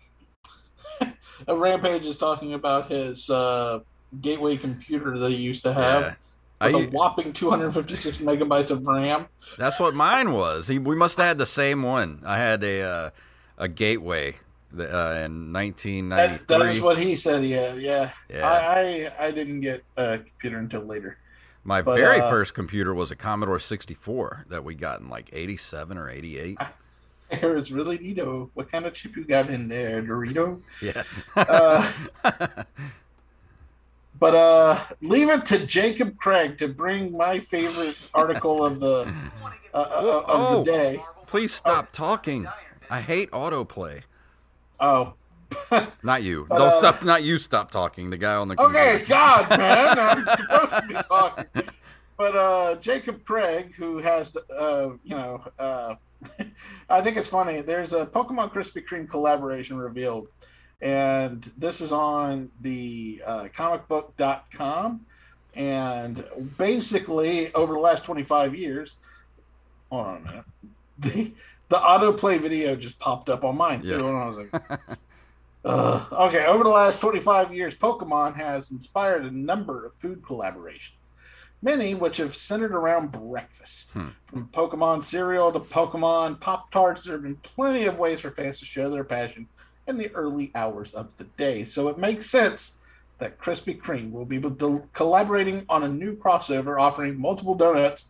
[1.49, 3.79] a Rampage is talking about his uh,
[4.21, 6.17] gateway computer that he used to have
[6.61, 6.67] yeah.
[6.67, 9.27] with a I, whopping 256 megabytes of RAM.
[9.57, 10.69] that's what mine was.
[10.69, 12.21] He, we must have had the same one.
[12.25, 13.09] I had a uh,
[13.59, 14.35] a gateway
[14.77, 14.81] uh,
[15.25, 16.07] in 1993.
[16.09, 17.43] That, that is what he said.
[17.43, 18.11] Yeah, yeah.
[18.29, 18.47] Yeah.
[18.47, 21.17] I, I I didn't get a computer until later.
[21.63, 25.29] My But, very uh, first computer was a Commodore 64 that we got in like
[25.33, 26.57] 87 or 88.
[27.31, 28.49] Here it's really neato.
[28.53, 30.61] What kind of chip you got in there, Dorito?
[30.81, 31.03] Yeah.
[31.35, 31.91] Uh,
[34.19, 39.11] But uh, leave it to Jacob Craig to bring my favorite article of the
[39.73, 40.63] uh, uh, of Oh.
[40.63, 41.03] the day.
[41.25, 42.45] Please stop talking.
[42.89, 44.01] I hate autoplay.
[44.79, 45.13] Oh,
[46.03, 46.45] Not you.
[46.47, 47.03] But, Don't uh, stop.
[47.03, 47.37] Not you.
[47.37, 48.09] Stop talking.
[48.09, 49.09] The guy on the okay, computer.
[49.09, 51.69] God, man, I'm supposed to be talking.
[52.17, 55.95] But uh, Jacob Craig, who has, the, uh, you know, uh,
[56.89, 57.61] I think it's funny.
[57.61, 60.27] There's a Pokemon Krispy Kreme collaboration revealed,
[60.81, 65.05] and this is on the uh, comicbook.com.
[65.55, 66.23] And
[66.57, 68.97] basically, over the last 25 years,
[69.89, 70.45] hold on a minute,
[70.99, 71.31] the
[71.69, 73.95] the autoplay video just popped up on mine too, Yeah.
[73.97, 74.61] and I was like,
[75.65, 80.93] uh, okay, over the last 25 years, Pokemon has inspired a number of food collaborations.
[81.61, 83.91] many which have centered around breakfast.
[83.91, 84.07] Hmm.
[84.27, 88.59] From Pokemon cereal to Pokemon Pop Tarts, there have been plenty of ways for fans
[88.59, 89.45] to show their passion
[89.87, 91.65] in the early hours of the day.
[91.65, 92.77] So it makes sense
[93.17, 94.41] that Krispy Kreme will be
[94.93, 98.05] collaborating on a new crossover offering multiple donuts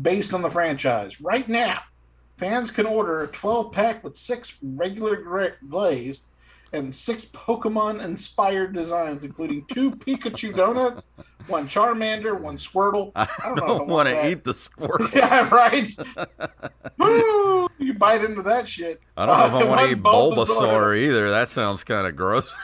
[0.00, 1.20] based on the franchise.
[1.20, 1.80] Right now,
[2.38, 6.22] fans can order a 12 pack with six regular glazed
[6.72, 11.06] and six Pokemon inspired designs, including two Pikachu donuts,
[11.46, 13.10] one Charmander, one Squirtle.
[13.16, 15.12] I don't I don't want want to eat the Squirtle.
[15.14, 15.88] Yeah, right.
[16.98, 17.68] Woo!
[17.78, 19.00] You bite into that shit.
[19.16, 20.98] I don't know if I Uh, want to eat Bulbasaur Bulbasaur.
[20.98, 21.30] either.
[21.30, 22.54] That sounds kind of gross.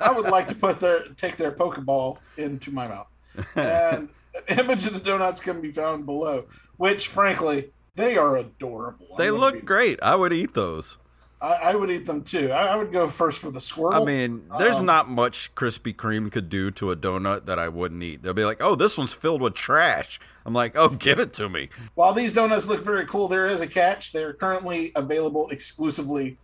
[0.00, 3.06] I would like to put their take their Pokeball into my mouth.
[3.54, 4.08] And
[4.48, 6.46] an image of the donuts can be found below,
[6.78, 9.16] which frankly they are adorable.
[9.16, 10.02] They look be- great.
[10.02, 10.98] I would eat those.
[11.40, 12.50] I, I would eat them too.
[12.50, 14.00] I, I would go first for the Squirtle.
[14.00, 17.68] I mean, there's um, not much Krispy Kreme could do to a donut that I
[17.68, 18.22] wouldn't eat.
[18.22, 21.48] They'll be like, "Oh, this one's filled with trash." I'm like, "Oh, give it to
[21.48, 24.12] me." While these donuts look very cool, there is a catch.
[24.12, 26.38] They're currently available exclusively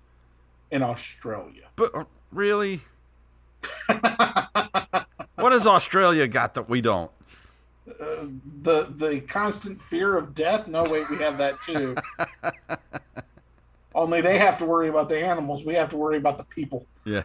[0.70, 1.68] in Australia.
[1.76, 2.80] But uh, really,
[3.86, 7.10] what has Australia got that we don't?
[7.98, 8.26] Uh,
[8.62, 10.66] the the constant fear of death.
[10.66, 11.96] No, wait, we have that too.
[13.94, 15.64] Only they have to worry about the animals.
[15.64, 16.86] We have to worry about the people.
[17.04, 17.22] Yeah.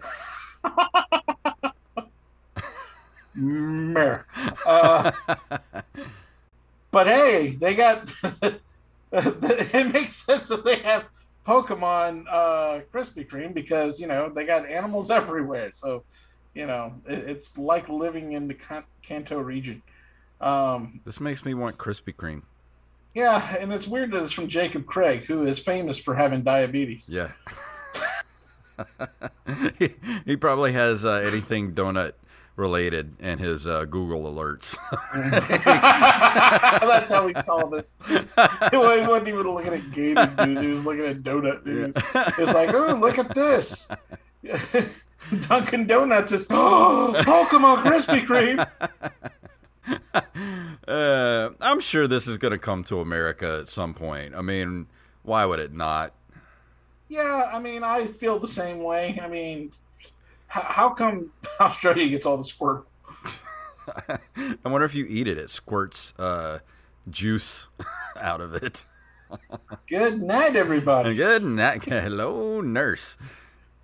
[3.35, 4.25] Mer.
[4.65, 5.11] Uh,
[6.91, 8.11] but hey, they got.
[9.11, 11.05] it makes sense that they have
[11.45, 15.71] Pokemon uh, Krispy Kreme because you know they got animals everywhere.
[15.73, 16.03] So
[16.53, 19.81] you know it, it's like living in the Kan- Kanto region.
[20.45, 22.43] Um, This makes me want Krispy Kreme.
[23.13, 27.09] yeah, and it's weird that it's from Jacob Craig, who is famous for having diabetes.
[27.09, 27.31] Yeah.
[29.79, 29.89] he,
[30.25, 32.13] he probably has uh, anything donut
[32.57, 34.77] related in his uh, Google alerts.
[36.87, 37.95] That's how we saw this.
[38.07, 41.93] he wasn't even looking at gaming news; he was looking at donut news.
[42.37, 43.87] It's like, oh, look at this.
[45.39, 48.67] Dunkin' Donuts is oh, Pokemon Krispy Kreme.
[50.87, 54.35] Uh, I'm sure this is going to come to America at some point.
[54.35, 54.87] I mean,
[55.23, 56.13] why would it not?
[57.07, 59.19] Yeah, I mean, I feel the same way.
[59.21, 59.71] I mean,
[60.47, 62.85] how, how come Australia gets all the squirt?
[64.37, 66.59] I wonder if you eat it, it squirts uh,
[67.09, 67.67] juice
[68.19, 68.85] out of it.
[69.87, 71.15] Good night, everybody.
[71.15, 71.83] Good night.
[71.83, 73.17] Hello, nurse.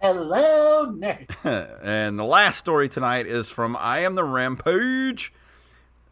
[0.02, 1.32] Hello, Nick.
[1.44, 5.32] and the last story tonight is from I Am the Rampage.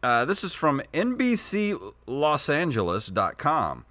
[0.02, 3.84] Uh, this is from NBCLosAngeles.com.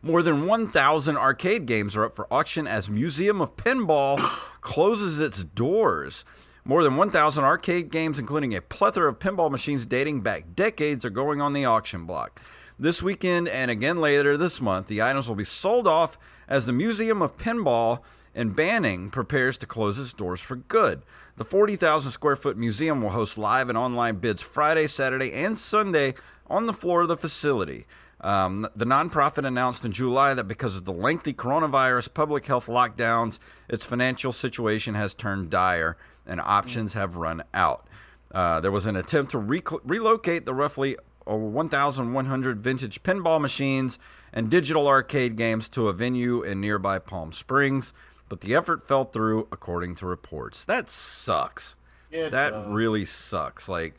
[0.00, 4.18] More than 1,000 arcade games are up for auction as Museum of Pinball
[4.62, 6.24] closes its doors.
[6.64, 11.10] More than 1,000 arcade games, including a plethora of pinball machines dating back decades, are
[11.10, 12.40] going on the auction block.
[12.78, 16.16] This weekend and again later this month, the items will be sold off
[16.48, 18.00] as the Museum of Pinball
[18.34, 21.02] in Banning prepares to close its doors for good.
[21.36, 26.14] The 40,000 square foot museum will host live and online bids Friday, Saturday, and Sunday
[26.46, 27.86] on the floor of the facility.
[28.20, 33.40] Um, the nonprofit announced in July that because of the lengthy coronavirus public health lockdowns,
[33.68, 37.88] its financial situation has turned dire and options have run out.
[38.32, 40.96] Uh, there was an attempt to re- relocate the roughly
[41.28, 43.98] uh, 1,100 vintage pinball machines
[44.32, 47.92] and digital arcade games to a venue in nearby Palm Springs,
[48.34, 50.64] but the effort fell through, according to reports.
[50.64, 51.76] That sucks.
[52.10, 52.72] It that does.
[52.72, 53.68] really sucks.
[53.68, 53.94] Like,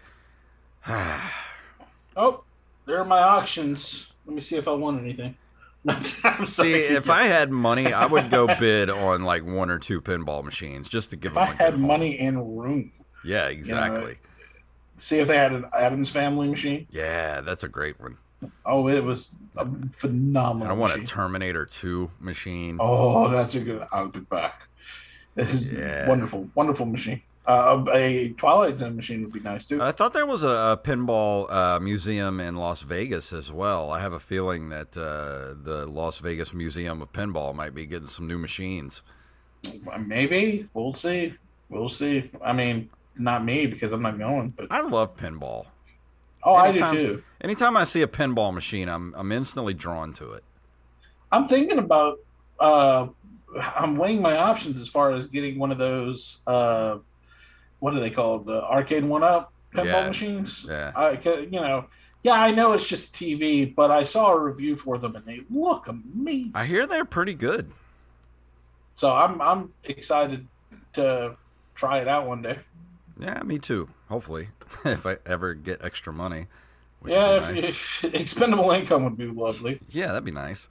[2.18, 2.44] Oh,
[2.86, 4.12] there are my auctions.
[4.26, 5.38] Let me see if I won anything.
[6.44, 10.44] See, if I had money, I would go bid on like one or two pinball
[10.44, 12.92] machines just to give if them I had money and room,
[13.24, 14.18] Yeah, exactly.
[14.98, 16.88] see if they had an Addams Family machine.
[16.92, 18.18] Yeah, that's a great one.
[18.66, 20.70] Oh, it was a phenomenal.
[20.74, 21.04] I want a.
[21.06, 22.78] Terminator 2 machine.
[22.80, 23.86] Oh, that's a good.
[23.92, 24.68] I'll be back.
[25.36, 26.08] This is Yeah.
[26.08, 27.22] wonderful, wonderful machine.
[27.48, 29.80] Uh, a Twilight Zone machine would be nice too.
[29.82, 33.92] I thought there was a, a pinball uh, museum in Las Vegas as well.
[33.92, 38.08] I have a feeling that uh, the Las Vegas Museum of Pinball might be getting
[38.08, 39.04] some new machines.
[40.00, 41.34] Maybe we'll see.
[41.70, 42.32] We'll see.
[42.44, 45.68] I mean, not me because I'm not going, but I love pinball.
[46.46, 47.24] Oh, Anytime- I do too.
[47.42, 50.44] Anytime I see a pinball machine, I'm I'm instantly drawn to it.
[51.32, 52.20] I'm thinking about.
[52.60, 53.08] Uh,
[53.76, 56.42] I'm weighing my options as far as getting one of those.
[56.48, 56.98] Uh,
[57.80, 58.46] what are they called?
[58.46, 60.08] The arcade one up pinball Yeah.
[60.08, 60.66] machines.
[60.68, 60.92] Yeah.
[60.96, 61.86] I, you know,
[62.24, 65.42] yeah, I know it's just TV, but I saw a review for them and they
[65.50, 66.52] look amazing.
[66.56, 67.72] I hear they're pretty good.
[68.94, 70.48] So I'm I'm excited
[70.94, 71.36] to
[71.76, 72.60] try it out one day.
[73.20, 73.88] Yeah, me too.
[74.10, 74.50] Hopefully,
[74.86, 76.48] if I ever get extra money,
[77.00, 79.80] which Yeah, would be if, if expendable income would be lovely.
[79.90, 80.70] Yeah, that'd be nice.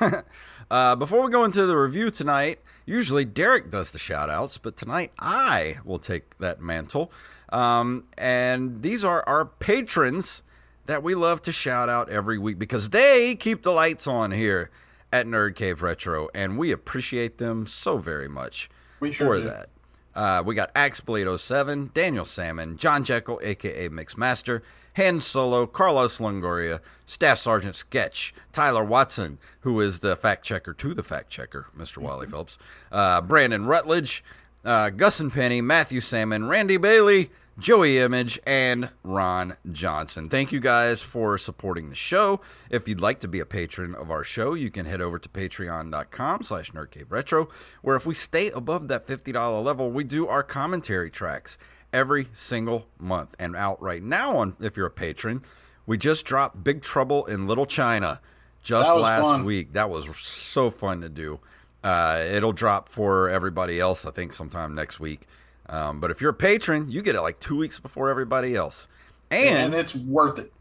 [0.70, 4.76] uh, before we go into the review tonight, usually Derek does the shout outs, but
[4.76, 7.10] tonight I will take that mantle.
[7.52, 10.42] Um, and these are our patrons
[10.86, 14.70] that we love to shout out every week because they keep the lights on here
[15.12, 19.44] at Nerd Cave Retro, and we appreciate them so very much We sure for do.
[19.48, 19.68] that.
[20.14, 24.62] Uh, we got Axeblade 07, Daniel Salmon, John Jekyll, aka Mixmaster,
[24.96, 30.94] Han Solo, Carlos Longoria, Staff Sergeant Sketch, Tyler Watson, who is the fact checker to
[30.94, 32.58] the fact checker, mister Wally Phelps,
[32.90, 34.24] uh, Brandon Rutledge,
[34.64, 40.30] uh, Gus and Penny, Matthew Salmon, Randy Bailey, Joey Image, and Ron Johnson.
[40.30, 42.40] Thank you guys for supporting the show.
[42.70, 45.28] If you'd like to be a patron of our show, you can head over to
[45.28, 47.48] patreon.com slash nerdcaveretro,
[47.82, 51.58] where if we stay above that $50 level, we do our commentary tracks
[51.92, 53.36] every single month.
[53.38, 55.42] And out right now, on if you're a patron,
[55.84, 58.20] we just dropped Big Trouble in Little China
[58.62, 59.44] just last fun.
[59.44, 59.74] week.
[59.74, 61.40] That was so fun to do.
[61.84, 65.26] Uh, it'll drop for everybody else, I think, sometime next week.
[65.70, 68.88] Um, but if you're a patron, you get it like two weeks before everybody else.
[69.30, 70.52] and And it's worth it.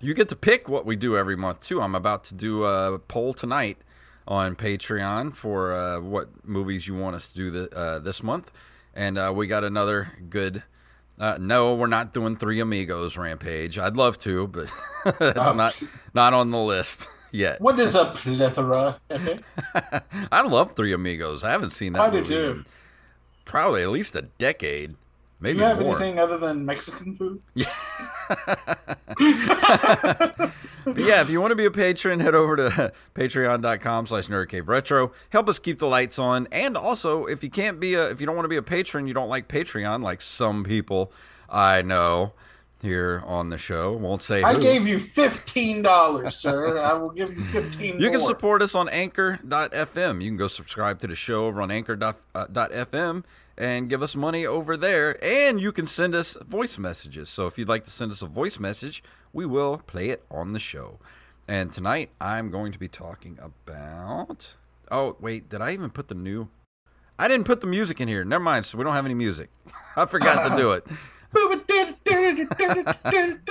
[0.00, 1.80] you get to pick what we do every month, too.
[1.82, 3.78] I'm about to do a poll tonight
[4.26, 8.52] on Patreon for uh, what movies you want us to do the, uh, this month.
[8.94, 10.62] And uh, we got another good.
[11.18, 13.78] Uh, no, we're not doing Three Amigos Rampage.
[13.78, 14.68] I'd love to, but
[15.06, 15.52] it's Oh.
[15.54, 15.74] not
[16.14, 17.60] not on the list yet.
[17.60, 19.00] What is a plethora?
[20.30, 21.42] I love Three Amigos.
[21.42, 22.64] I haven't seen that I do movie too.
[23.48, 24.96] Probably at least a decade, Do
[25.40, 25.96] maybe you have more.
[25.96, 27.42] anything other than Mexican food?
[30.84, 35.10] But yeah, if you want to be a patron, head over to patreon.com slash nerdcaveretro.
[35.30, 36.48] Help us keep the lights on.
[36.50, 39.06] And also, if you can't be a if you don't want to be a patron,
[39.06, 41.12] you don't like Patreon, like some people
[41.50, 42.32] I know
[42.82, 43.92] here on the show.
[43.92, 46.78] Won't say I gave you fifteen dollars, sir.
[46.78, 48.00] I will give you fifteen.
[48.00, 50.22] You can support us on anchor.fm.
[50.22, 53.24] You can go subscribe to the show over on anchor.fm
[53.56, 55.16] and give us money over there.
[55.22, 57.28] And you can send us voice messages.
[57.28, 60.52] So if you'd like to send us a voice message, we will play it on
[60.52, 60.98] the show.
[61.48, 64.54] And tonight I'm going to be talking about.
[64.90, 66.48] Oh, wait, did I even put the new.
[67.18, 68.24] I didn't put the music in here.
[68.24, 68.64] Never mind.
[68.64, 69.50] So we don't have any music.
[69.96, 70.86] I forgot to do it.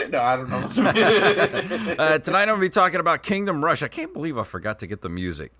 [0.09, 0.57] no, I don't know.
[1.99, 3.83] uh, tonight I'm going to be talking about Kingdom Rush.
[3.83, 5.51] I can't believe I forgot to get the music.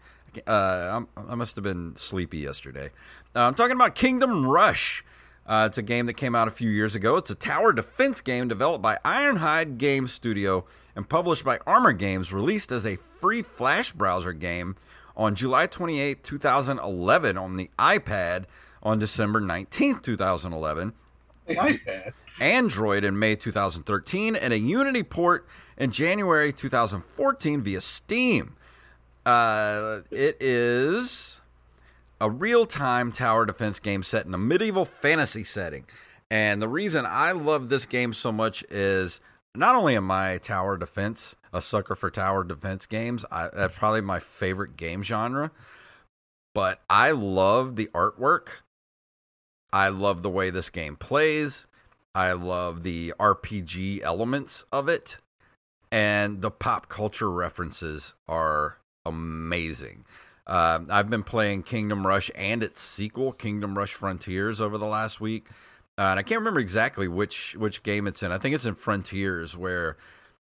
[0.45, 2.91] Uh, I must have been sleepy yesterday.
[3.36, 5.03] Uh, I'm talking about Kingdom Rush.
[5.45, 7.15] Uh, it's a game that came out a few years ago.
[7.15, 12.34] It's a tower defense game developed by Ironhide Game Studio and published by Armor Games,
[12.34, 14.75] released as a free Flash browser game
[15.15, 18.45] on July 28, 2011 on the iPad
[18.84, 20.93] on December 19, 2011.
[22.39, 28.55] Android in May 2013, and a Unity port in January 2014 via Steam.
[29.25, 31.41] Uh, it is
[32.19, 35.86] a real time tower defense game set in a medieval fantasy setting.
[36.29, 39.21] And the reason I love this game so much is
[39.55, 44.01] not only am I tower defense, a sucker for tower defense games, I, that's probably
[44.01, 45.51] my favorite game genre,
[46.53, 48.47] but I love the artwork.
[49.71, 51.67] I love the way this game plays.
[52.15, 55.17] I love the RPG elements of it.
[55.91, 60.06] And the pop culture references are amazing.
[60.47, 65.19] Um, I've been playing Kingdom Rush and its sequel, Kingdom Rush Frontiers, over the last
[65.19, 65.47] week.
[65.97, 68.32] Uh, and I can't remember exactly which which game it's in.
[68.32, 69.97] I think it's in Frontiers, where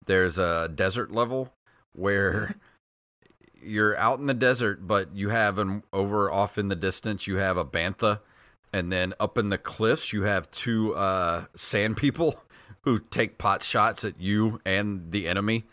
[0.06, 1.54] there's a desert level
[1.94, 2.56] where
[3.62, 7.38] you're out in the desert, but you have an over off in the distance, you
[7.38, 8.20] have a bantha,
[8.76, 12.36] and then up in the cliffs, you have two uh, sand people
[12.82, 15.64] who take pot shots at you and the enemy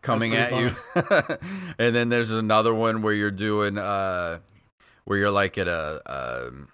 [0.00, 1.36] coming at That's you.
[1.78, 4.38] and then there's another one where you're doing uh,
[5.04, 6.68] where you're like at a um,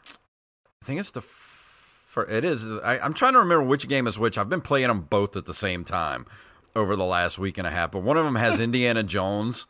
[0.81, 4.17] I think it's the for it is I, I'm trying to remember which game is
[4.17, 4.39] which.
[4.39, 6.25] I've been playing them both at the same time
[6.77, 7.91] over the last week and a half.
[7.91, 9.67] But one of them has Indiana Jones,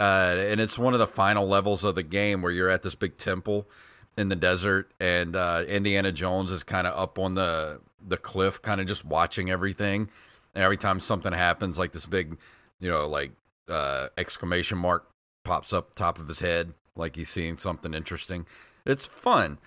[0.00, 2.94] uh, and it's one of the final levels of the game where you're at this
[2.94, 3.68] big temple
[4.16, 8.60] in the desert, and uh, Indiana Jones is kind of up on the the cliff,
[8.60, 10.08] kind of just watching everything.
[10.54, 12.36] And every time something happens, like this big,
[12.80, 13.32] you know, like
[13.68, 15.08] uh, exclamation mark
[15.44, 18.46] pops up top of his head, like he's seeing something interesting.
[18.84, 19.58] It's fun.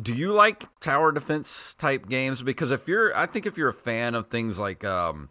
[0.00, 2.42] Do you like tower defense type games?
[2.42, 5.30] Because if you're, I think if you're a fan of things like, um,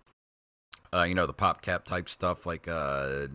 [0.93, 3.27] uh, you know, the PopCap type stuff, like uh,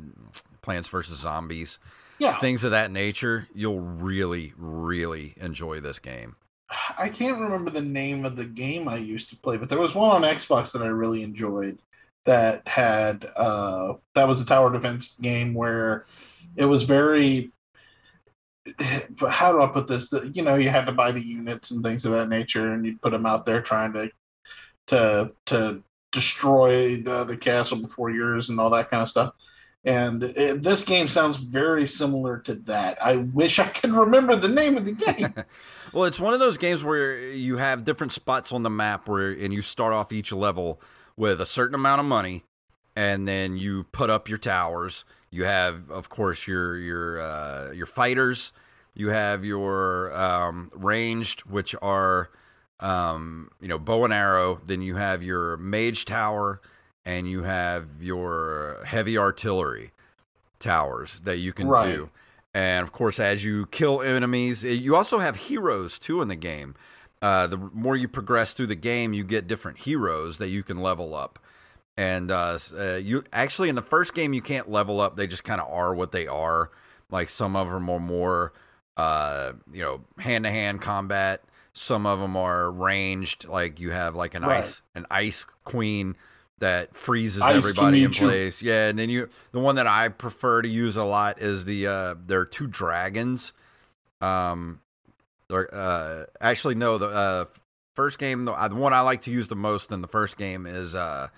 [0.62, 1.78] Plants vs Zombies,
[2.18, 6.36] Yeah, things of that nature, you'll really, really enjoy this game.
[6.98, 9.94] I can't remember the name of the game I used to play, but there was
[9.94, 11.78] one on Xbox that I really enjoyed.
[12.26, 16.06] that had uh, that was a tower defense game where
[16.56, 17.52] it was very
[19.28, 20.12] how do I put this?
[20.32, 23.02] You know, you had to buy the units and things of that nature, and you'd
[23.02, 24.10] put them out there trying to
[24.88, 29.34] to to destroy the the castle before yours and all that kind of stuff.
[29.84, 33.04] And it, this game sounds very similar to that.
[33.04, 35.34] I wish I could remember the name of the game.
[35.92, 39.30] well, it's one of those games where you have different spots on the map where,
[39.30, 40.80] and you start off each level
[41.16, 42.44] with a certain amount of money,
[42.96, 45.04] and then you put up your towers.
[45.30, 48.52] You have, of course, your your uh, your fighters.
[48.94, 52.30] You have your um, ranged, which are
[52.80, 54.60] um, you know bow and arrow.
[54.64, 56.60] Then you have your mage tower,
[57.04, 59.92] and you have your heavy artillery
[60.58, 61.92] towers that you can right.
[61.92, 62.10] do.
[62.54, 66.36] And of course, as you kill enemies, eh, you also have heroes too in the
[66.36, 66.74] game.
[67.20, 70.78] Uh, the more you progress through the game, you get different heroes that you can
[70.78, 71.38] level up.
[71.96, 75.44] And uh, uh, you actually in the first game you can't level up; they just
[75.44, 76.70] kind of are what they are.
[77.10, 78.52] Like some of them are more,
[78.96, 81.42] uh, you know, hand to hand combat.
[81.72, 83.46] Some of them are ranged.
[83.46, 84.58] Like you have like an right.
[84.58, 86.16] ice an ice queen
[86.58, 88.62] that freezes ice everybody in place.
[88.62, 91.86] Yeah, and then you the one that I prefer to use a lot is the
[91.86, 93.52] uh, there are two dragons.
[94.20, 94.80] Um,
[95.50, 97.44] or uh, actually no, the uh,
[97.94, 100.36] first game, the, uh, the one I like to use the most in the first
[100.36, 101.28] game is uh,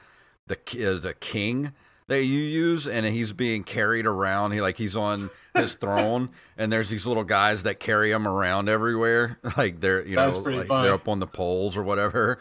[0.47, 1.73] the is a king
[2.09, 4.53] that you use, and he's being carried around.
[4.53, 8.69] He like he's on his throne, and there's these little guys that carry him around
[8.69, 12.39] everywhere, like they're you know like they're up on the poles or whatever.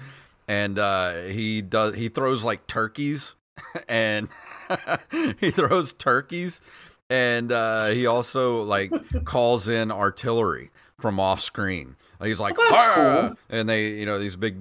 [0.47, 3.35] And uh, he does he throws like turkeys,
[3.89, 4.29] and
[5.39, 6.61] he throws turkeys,
[7.09, 8.91] and uh, he also like
[9.25, 11.95] calls in artillery from off screen.
[12.21, 13.35] He's like, cool.
[13.49, 14.57] and they, you know, these big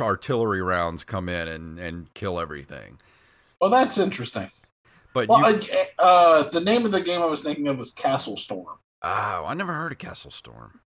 [0.00, 2.98] artillery rounds come in and and kill everything.
[3.60, 4.50] Well, that's interesting.
[5.12, 5.68] But well, you...
[5.98, 8.78] uh, the name of the game I was thinking of was Castle Storm.
[9.02, 10.80] Oh, I never heard of Castle Storm.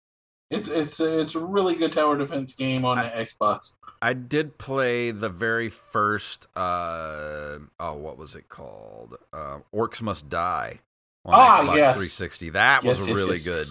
[0.51, 3.73] It's it's it's a really good tower defense game on I, the Xbox.
[4.01, 6.47] I did play the very first.
[6.57, 9.17] Uh, oh, what was it called?
[9.33, 10.81] Uh, Orcs Must Die
[11.25, 11.97] on ah, Xbox yes.
[11.97, 12.51] 360.
[12.51, 13.69] That yes, was yes, really good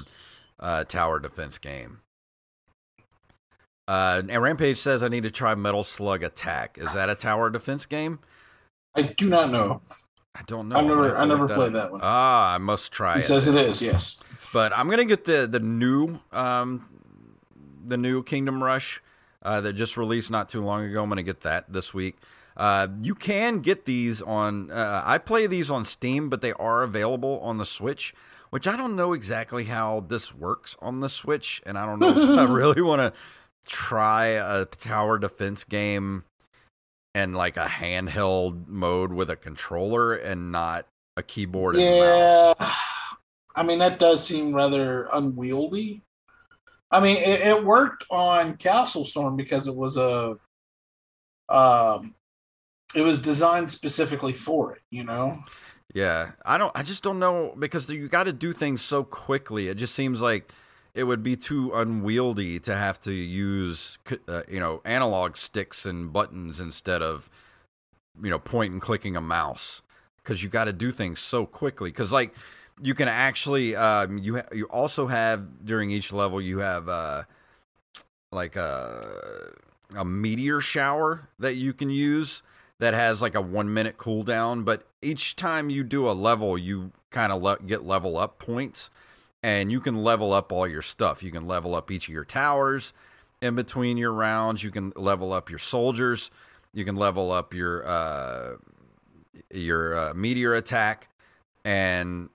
[0.59, 2.01] uh, tower defense game.
[3.87, 6.77] Uh, and Rampage says I need to try Metal Slug Attack.
[6.79, 8.19] Is that a tower defense game?
[8.95, 9.81] I do not know.
[10.35, 10.77] I don't know.
[10.77, 11.83] I never, I never played that.
[11.83, 12.01] that one.
[12.03, 13.27] Ah, I must try he it.
[13.27, 14.19] Says it is, yes.
[14.53, 16.85] But I'm gonna get the the new um,
[17.85, 19.01] the new Kingdom Rush
[19.43, 21.03] uh, that just released not too long ago.
[21.03, 22.17] I'm gonna get that this week.
[22.55, 24.71] Uh, you can get these on.
[24.71, 28.13] Uh, I play these on Steam, but they are available on the Switch
[28.49, 32.17] which I don't know exactly how this works on the Switch, and I don't know
[32.17, 33.13] if I really want to
[33.67, 36.23] try a tower defense game
[37.13, 42.53] and like a handheld mode with a controller and not a keyboard and yeah.
[42.59, 42.73] mouse.
[43.55, 46.03] I mean, that does seem rather unwieldy.
[46.89, 50.37] I mean, it, it worked on Castle Storm because it was a
[51.49, 52.13] um
[52.95, 55.43] it was designed specifically for it, you know.
[55.93, 56.71] Yeah, I don't.
[56.75, 59.67] I just don't know because you got to do things so quickly.
[59.67, 60.51] It just seems like
[60.93, 66.11] it would be too unwieldy to have to use, uh, you know, analog sticks and
[66.11, 67.29] buttons instead of,
[68.21, 69.81] you know, point and clicking a mouse
[70.17, 71.89] because you got to do things so quickly.
[71.89, 72.33] Because like
[72.81, 77.23] you can actually, um, you ha- you also have during each level you have uh,
[78.31, 79.53] like a
[79.95, 82.43] a meteor shower that you can use
[82.79, 86.91] that has like a one minute cooldown, but each time you do a level, you
[87.09, 88.89] kind of le- get level up points,
[89.41, 91.23] and you can level up all your stuff.
[91.23, 92.93] You can level up each of your towers
[93.41, 94.63] in between your rounds.
[94.63, 96.29] You can level up your soldiers.
[96.73, 98.57] You can level up your uh,
[99.51, 101.07] your uh, meteor attack,
[101.65, 102.29] and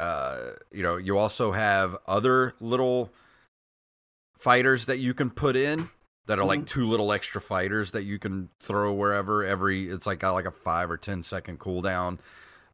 [0.00, 3.12] uh, you know you also have other little
[4.38, 5.88] fighters that you can put in
[6.26, 6.48] that are mm-hmm.
[6.48, 10.46] like two little extra fighters that you can throw wherever every it's like got like
[10.46, 12.18] a five or ten second cooldown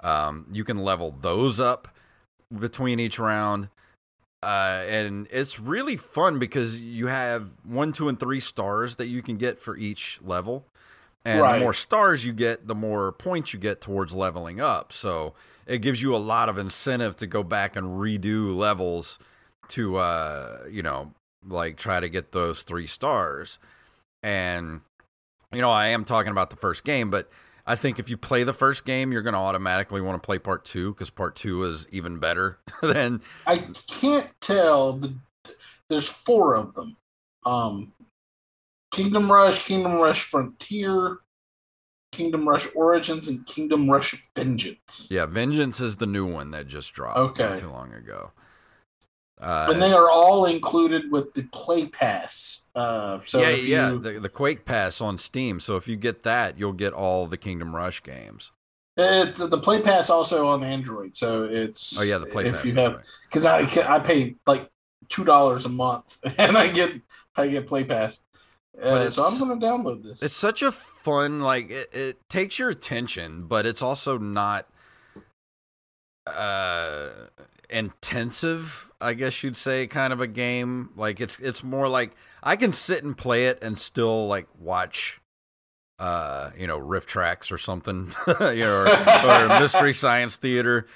[0.00, 1.88] um, you can level those up
[2.58, 3.68] between each round
[4.42, 9.22] uh, and it's really fun because you have one two and three stars that you
[9.22, 10.64] can get for each level
[11.24, 11.58] and right.
[11.58, 15.34] the more stars you get the more points you get towards leveling up so
[15.70, 19.18] it gives you a lot of incentive to go back and redo levels
[19.68, 21.14] to uh you know
[21.46, 23.58] like try to get those three stars.
[24.22, 24.82] And
[25.52, 27.30] you know, I am talking about the first game, but
[27.66, 30.38] I think if you play the first game, you're going to automatically want to play
[30.38, 33.22] part two because part two is even better than.
[33.46, 34.94] I can't tell.
[34.94, 35.14] The,
[35.88, 36.96] there's four of them.
[37.44, 37.92] Um,
[38.92, 41.18] Kingdom Rush, Kingdom Rush Frontier,
[42.12, 45.08] Kingdom Rush Origins and Kingdom Rush Vengeance.
[45.10, 47.44] Yeah, Vengeance is the new one that just dropped Okay.
[47.48, 48.32] not too long ago.
[49.40, 52.64] Uh, and they are all included with the Play Pass.
[52.74, 55.60] Uh, so yeah, if yeah, the, the Quake Pass on Steam.
[55.60, 58.52] So if you get that, you'll get all the Kingdom Rush games.
[58.96, 62.64] It, the Play Pass also on Android, so it's Oh yeah, the Play if Pass.
[62.66, 64.68] you have because I I pay like
[65.08, 66.92] two dollars a month and I get
[67.34, 68.20] I get Play Pass.
[68.74, 70.22] But Uh, so I'm gonna download this.
[70.22, 74.66] It's such a fun, like it, it takes your attention, but it's also not
[76.26, 77.08] uh
[77.68, 80.90] intensive, I guess you'd say, kind of a game.
[80.96, 85.20] Like it's it's more like I can sit and play it and still like watch
[85.98, 88.10] uh, you know, RiffTrax or something,
[88.40, 90.86] you know, or, or mystery science theater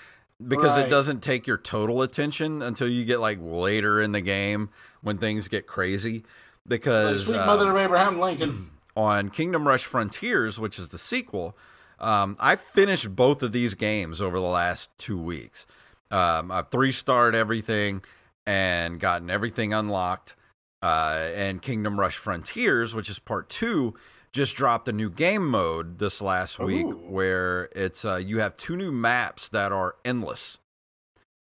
[0.44, 4.70] because it doesn't take your total attention until you get like later in the game
[5.02, 6.24] when things get crazy.
[6.66, 8.70] Like, Because Sweet uh, Mother of Abraham Lincoln.
[8.96, 11.56] on Kingdom Rush Frontiers, which is the sequel,
[11.98, 15.66] um, I finished both of these games over the last two weeks.
[16.10, 18.02] Um, I've three starred everything
[18.46, 20.34] and gotten everything unlocked.
[20.82, 23.94] Uh, and Kingdom Rush Frontiers, which is part two,
[24.32, 27.06] just dropped a new game mode this last week Ooh.
[27.08, 30.58] where it's uh, you have two new maps that are endless.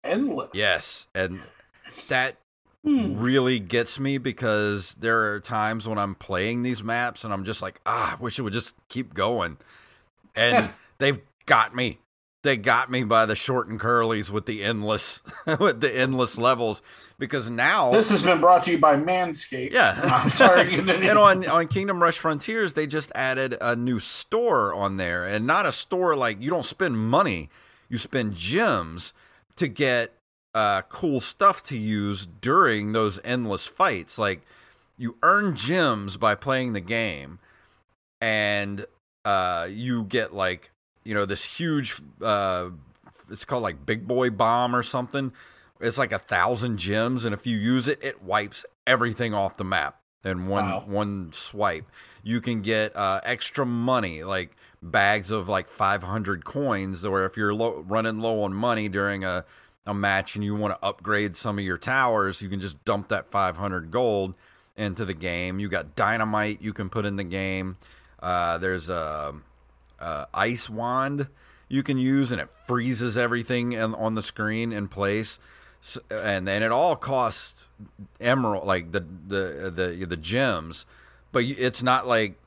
[0.04, 0.50] Endless.
[0.52, 1.40] Yes, and
[2.08, 2.36] that
[2.86, 3.18] Hmm.
[3.20, 7.60] really gets me because there are times when I'm playing these maps and I'm just
[7.60, 9.56] like, ah, I wish it would just keep going.
[10.36, 11.98] And they've got me.
[12.42, 15.20] They got me by the short and curlies with the endless
[15.58, 16.80] with the endless levels
[17.18, 19.72] because now This has been brought to you by Manscaped.
[19.72, 19.98] yeah.
[20.22, 20.70] I'm sorry.
[20.72, 24.96] you didn't- and on on Kingdom Rush Frontiers, they just added a new store on
[24.96, 27.50] there, and not a store like you don't spend money,
[27.88, 29.12] you spend gems
[29.56, 30.12] to get
[30.56, 34.16] uh, cool stuff to use during those endless fights.
[34.18, 34.40] Like
[34.96, 37.38] you earn gems by playing the game,
[38.20, 38.86] and
[39.24, 40.70] uh, you get like
[41.04, 42.00] you know this huge.
[42.22, 42.70] Uh,
[43.30, 45.32] it's called like Big Boy Bomb or something.
[45.80, 49.64] It's like a thousand gems, and if you use it, it wipes everything off the
[49.64, 50.84] map in one Wow.
[50.86, 51.84] one swipe.
[52.22, 57.52] You can get uh, extra money, like bags of like 500 coins, where if you're
[57.54, 59.44] low, running low on money during a
[59.86, 63.08] a match and you want to upgrade some of your towers, you can just dump
[63.08, 64.34] that 500 gold
[64.76, 65.58] into the game.
[65.58, 67.76] You got dynamite you can put in the game.
[68.20, 69.34] Uh, there's a,
[69.98, 71.28] a ice wand
[71.68, 75.38] you can use, and it freezes everything in, on the screen in place.
[75.82, 77.66] S and then it all costs
[78.20, 80.86] emerald, like the the the the gems,
[81.32, 82.38] but it's not like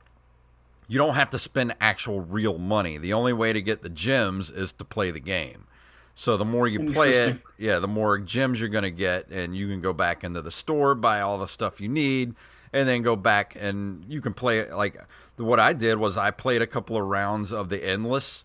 [0.88, 2.98] you don't have to spend actual real money.
[2.98, 5.66] The only way to get the gems is to play the game.
[6.14, 9.56] So the more you play it, yeah, the more gems you're going to get, and
[9.56, 12.34] you can go back into the store, buy all the stuff you need,
[12.72, 14.72] and then go back and you can play it.
[14.72, 15.00] Like
[15.36, 18.44] what I did was I played a couple of rounds of the endless,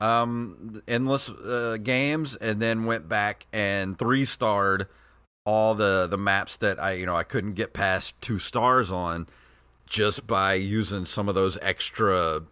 [0.00, 4.88] um, endless uh, games, and then went back and three starred
[5.46, 9.26] all the the maps that I you know I couldn't get past two stars on,
[9.86, 12.42] just by using some of those extra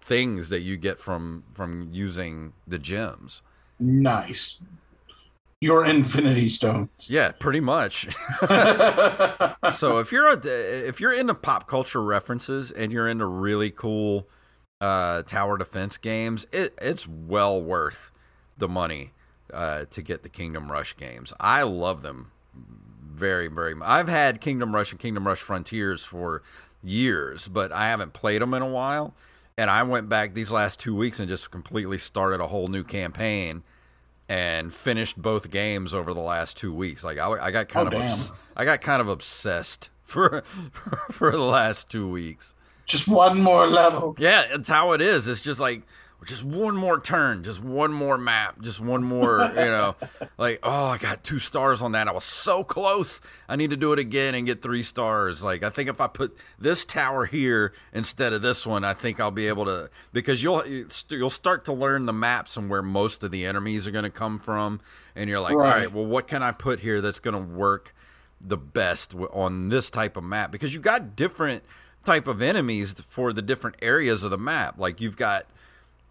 [0.00, 3.42] things that you get from from using the gems.
[3.78, 4.58] Nice.
[5.60, 7.08] Your Infinity Stones.
[7.08, 8.08] Yeah, pretty much.
[9.72, 10.38] so if you're a,
[10.86, 14.28] if you're into pop culture references and you're into really cool
[14.82, 18.10] uh, tower defense games, it it's well worth
[18.58, 19.12] the money
[19.52, 21.32] uh, to get the Kingdom Rush games.
[21.40, 22.32] I love them
[23.02, 23.74] very very.
[23.74, 26.42] mu- I've had Kingdom Rush and Kingdom Rush Frontiers for
[26.84, 29.14] years, but I haven't played them in a while.
[29.58, 32.84] And I went back these last two weeks and just completely started a whole new
[32.84, 33.62] campaign
[34.28, 37.02] and finished both games over the last two weeks.
[37.02, 40.42] Like I, I got kind Oh, of, obs- I got kind of obsessed for,
[40.72, 42.54] for for the last two weeks.
[42.84, 44.14] Just one more level.
[44.18, 45.26] Yeah, it's how it is.
[45.26, 45.82] It's just like
[46.24, 49.40] just one more turn, just one more map, just one more.
[49.56, 49.96] You know,
[50.38, 52.08] like oh, I got two stars on that.
[52.08, 53.20] I was so close.
[53.48, 55.42] I need to do it again and get three stars.
[55.42, 59.20] Like I think if I put this tower here instead of this one, I think
[59.20, 60.62] I'll be able to because you'll
[61.08, 64.10] you'll start to learn the maps and where most of the enemies are going to
[64.10, 64.80] come from,
[65.14, 65.78] and you're like, all Right.
[65.80, 67.94] right, well, what can I put here that's going to work
[68.40, 71.62] the best on this type of map because you've got different
[72.04, 74.78] type of enemies for the different areas of the map.
[74.78, 75.46] Like you've got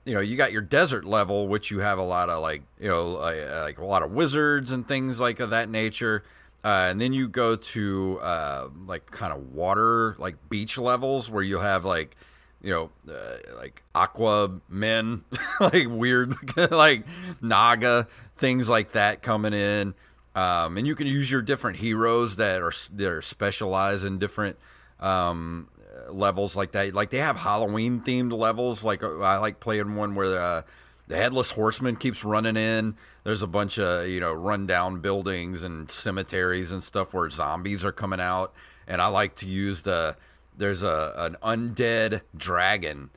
[0.06, 2.88] you know you got your desert level which you have a lot of like you
[2.88, 6.24] know like, a lot of wizards and things like of that nature.
[6.64, 11.44] Uh, and then you go to uh, like kind of water like beach levels where
[11.44, 12.16] you have like
[12.62, 15.24] you know uh, like aqua men
[15.60, 16.34] like weird
[16.72, 17.06] like
[17.42, 19.94] naga things like that coming in.
[20.36, 24.58] Um, and you can use your different heroes that are that are specialized in different
[25.00, 25.70] um,
[26.10, 26.94] levels like that.
[26.94, 28.84] Like they have Halloween themed levels.
[28.84, 30.62] Like uh, I like playing one where uh,
[31.08, 32.96] the headless horseman keeps running in.
[33.24, 37.92] There's a bunch of you know rundown buildings and cemeteries and stuff where zombies are
[37.92, 38.54] coming out.
[38.88, 40.16] And I like to use the
[40.58, 43.10] there's a an undead dragon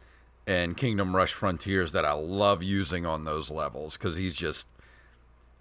[0.46, 4.66] in Kingdom Rush Frontiers that I love using on those levels because he's just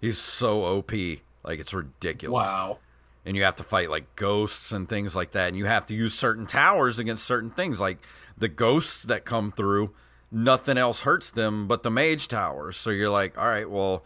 [0.00, 0.92] he's so OP.
[1.44, 2.46] Like it's ridiculous.
[2.46, 2.78] Wow.
[3.28, 5.48] And you have to fight like ghosts and things like that.
[5.48, 7.78] And you have to use certain towers against certain things.
[7.78, 7.98] Like
[8.38, 9.92] the ghosts that come through,
[10.32, 12.78] nothing else hurts them but the mage towers.
[12.78, 14.04] So you're like, all right, well,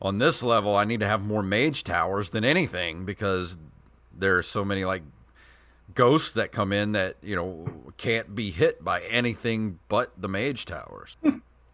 [0.00, 3.58] on this level, I need to have more mage towers than anything because
[4.16, 5.02] there are so many like
[5.94, 7.68] ghosts that come in that, you know,
[7.98, 11.18] can't be hit by anything but the mage towers.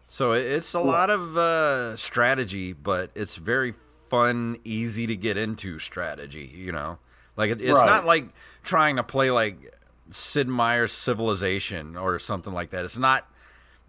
[0.07, 3.73] so it's a lot of uh, strategy, but it's very
[4.09, 6.51] fun, easy to get into strategy.
[6.53, 6.99] You know,
[7.37, 7.85] like it, it's Right.
[7.85, 8.29] not like
[8.63, 9.73] trying to play like
[10.11, 12.85] Sid Meier's Civilization or something like that.
[12.85, 13.27] It's not,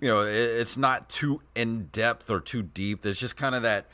[0.01, 3.03] you know, it, it's not too in depth or too deep.
[3.03, 3.87] There's just kind of that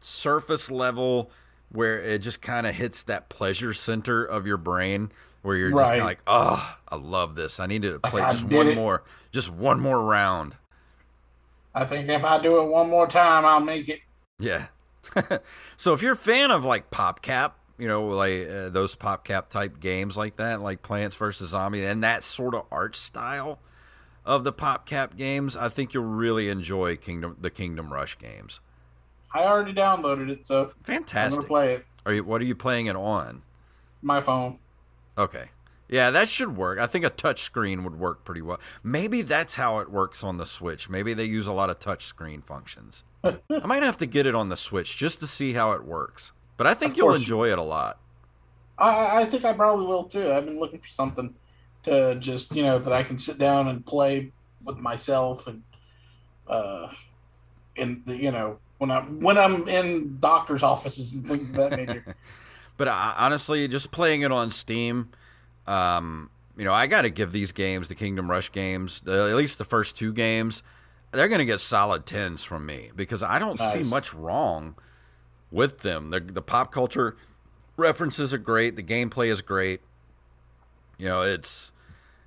[0.00, 1.30] surface level
[1.70, 5.10] where it just kind of hits that pleasure center of your brain
[5.40, 7.58] where you're just kind of like, oh, I love this.
[7.58, 8.74] I need to play I just one it.
[8.76, 9.02] more,
[9.32, 10.54] just one more round.
[11.74, 14.00] I think if I do it one more time, I'll make it.
[14.38, 14.66] Yeah.
[15.76, 19.80] so if you're a fan of like PopCap, you know, like uh, those PopCap type
[19.80, 23.58] games like that, like Plants vs Zombie, and that sort of art style
[24.24, 28.60] of the PopCap games, I think you'll really enjoy Kingdom the Kingdom Rush games.
[29.34, 31.40] I already downloaded it, so I'm Fantastic.
[31.40, 31.86] gonna play it.
[32.06, 32.24] Are you?
[32.24, 33.42] What are you playing it on?
[34.02, 34.58] My phone.
[35.16, 35.50] Okay.
[35.88, 36.78] Yeah, that should work.
[36.78, 38.58] I think a touch screen would work pretty well.
[38.82, 40.88] Maybe that's how it works on the Switch.
[40.88, 43.04] Maybe they use a lot of touch screen functions.
[43.24, 46.32] I might have to get it on the Switch just to see how it works.
[46.56, 47.98] But I think Of you'll enjoy it a lot.
[48.78, 50.32] I- I, think I probably will too.
[50.32, 51.34] I've been looking for something
[51.84, 54.32] to just you know that I can sit down and play
[54.64, 55.62] with myself and
[56.46, 56.88] uh,
[57.76, 61.76] and the you know when I when I'm in doctors' offices and things of that
[61.76, 62.04] nature.
[62.78, 65.10] But I, honestly, just playing it on Steam,
[65.66, 69.36] um, you know, I got to give these games, the Kingdom Rush games, the, at
[69.36, 70.62] least the first two games,
[71.12, 74.74] they're going to get solid tens from me because I don't see much wrong
[75.50, 76.10] with them.
[76.10, 77.16] The, the pop culture
[77.76, 78.76] references are great.
[78.76, 79.80] The gameplay is great.
[80.98, 81.72] You know, it's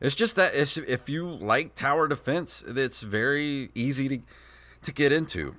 [0.02, 4.20] it's just that it's, if you like tower defense, it's very easy to
[4.84, 5.56] to get into,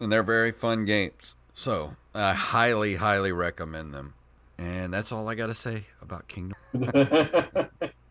[0.00, 1.36] and they're very fun games.
[1.54, 4.14] So I highly, highly recommend them.
[4.58, 6.56] And that's all I got to say about Kingdom.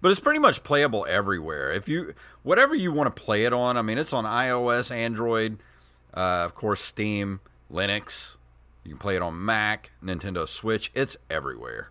[0.00, 1.72] But it's pretty much playable everywhere.
[1.72, 5.58] If you whatever you want to play it on, I mean, it's on iOS, Android,
[6.14, 7.40] uh, of course, Steam,
[7.70, 8.36] Linux.
[8.84, 10.90] You can play it on Mac, Nintendo Switch.
[10.94, 11.90] It's everywhere.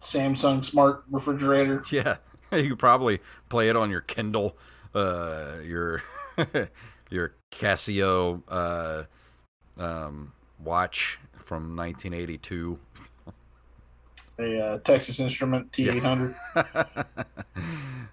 [0.00, 1.82] Samsung smart refrigerator.
[1.90, 2.16] Yeah,
[2.52, 4.56] you could probably play it on your Kindle,
[4.94, 6.02] uh, your
[7.10, 9.04] your Casio uh,
[9.80, 10.32] um,
[10.62, 12.78] watch from 1982.
[14.38, 16.34] A uh, Texas Instrument T800.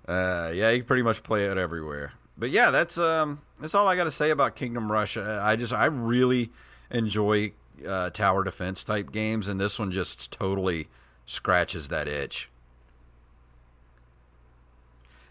[0.08, 2.14] uh, yeah, you can pretty much play it everywhere.
[2.38, 5.18] But yeah, that's um, that's all I got to say about Kingdom Rush.
[5.18, 6.52] Uh, I just I really
[6.90, 7.52] enjoy
[7.88, 10.88] uh, tower defense type games, and this one just totally
[11.26, 12.50] scratches that itch.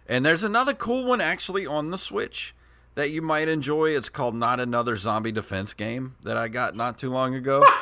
[0.08, 2.54] And there's another cool one actually on the Switch
[2.94, 3.90] that you might enjoy.
[3.90, 7.62] It's called Not Another Zombie Defense Game that I got not too long ago.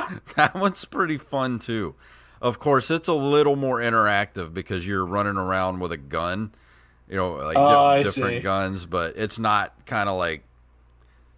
[0.36, 1.94] that one's pretty fun too.
[2.40, 6.52] Of course, it's a little more interactive because you're running around with a gun,
[7.08, 8.40] you know, like Oh, di- different see.
[8.40, 10.42] guns, but it's not kind of like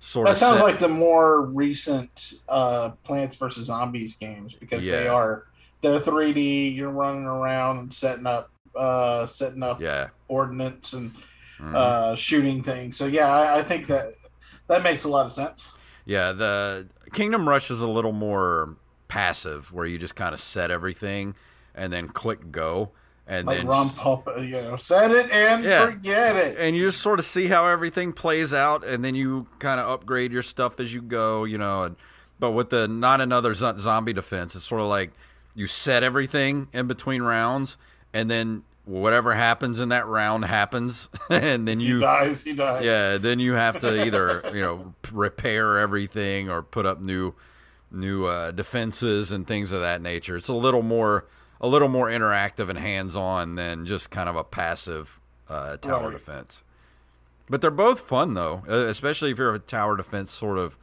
[0.01, 0.37] sort That of.
[0.39, 5.45] sounds set- like the more recent uh, Plants vs Zombies games because they are
[5.83, 6.75] they're 3D.
[6.75, 10.09] You're running around and setting up uh, setting up yeah.
[10.29, 11.13] ordnance and
[11.61, 11.75] Mhm.
[11.75, 12.97] uh, shooting things.
[12.97, 14.15] So yeah, I, I think that
[14.67, 15.71] that makes a lot of sense.
[16.07, 18.77] Yeah, the Kingdom Rush is a little more
[19.09, 21.35] passive, where you just kind of set everything
[21.75, 22.91] and then click go,
[23.27, 25.87] and Like then Ron Popeil, you know, set it and Yeah.
[25.87, 26.57] forget it.
[26.59, 29.89] and you just sort of see how everything plays out, and then you kind of
[29.89, 31.85] upgrade your stuff as you go, you know.
[31.85, 31.97] And,
[32.39, 35.11] but with the not another zombie defense, it's sort of like
[35.55, 37.77] you set everything in between rounds,
[38.13, 42.43] and then whatever happens in that round happens, and then he you dies.
[42.43, 42.85] He dies.
[42.85, 47.35] yeah then you have to either you know repair everything or put up new
[47.91, 51.27] new uh, defenses and things of that nature it's a little more
[51.61, 56.13] a little more interactive and hands-on than just kind of a passive uh, tower Right.
[56.13, 56.65] defense
[57.49, 60.77] but they're both fun though especially if you're a tower defense sort of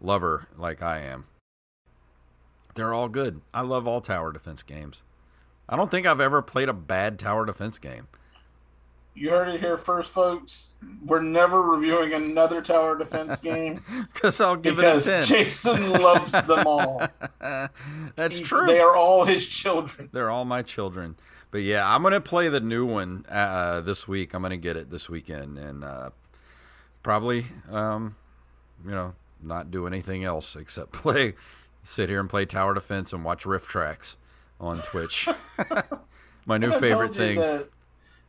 [0.00, 1.26] lover like i am
[2.74, 5.02] they're all good i love all tower defense games
[5.70, 8.08] I don't think I've ever played a bad tower defense game.
[9.14, 10.74] You heard it here first, folks.
[11.04, 15.38] We're never reviewing another tower defense game Because I'll give because it a 10.
[15.38, 17.02] Jason loves them all.
[18.16, 18.66] That's He- true.
[18.66, 20.08] They are all his children.
[20.12, 21.16] They're all my children.
[21.52, 24.34] But yeah, I'm gonna play the new one uh, this week.
[24.34, 26.10] I'm gonna get it this weekend, and uh,
[27.02, 28.14] probably, um,
[28.84, 31.34] you know, not do anything else except play,
[31.82, 34.14] sit here and play tower defense and watch RiffTrax
[34.60, 35.28] on Twitch.
[36.46, 37.38] my new favorite thing.
[37.38, 37.68] That,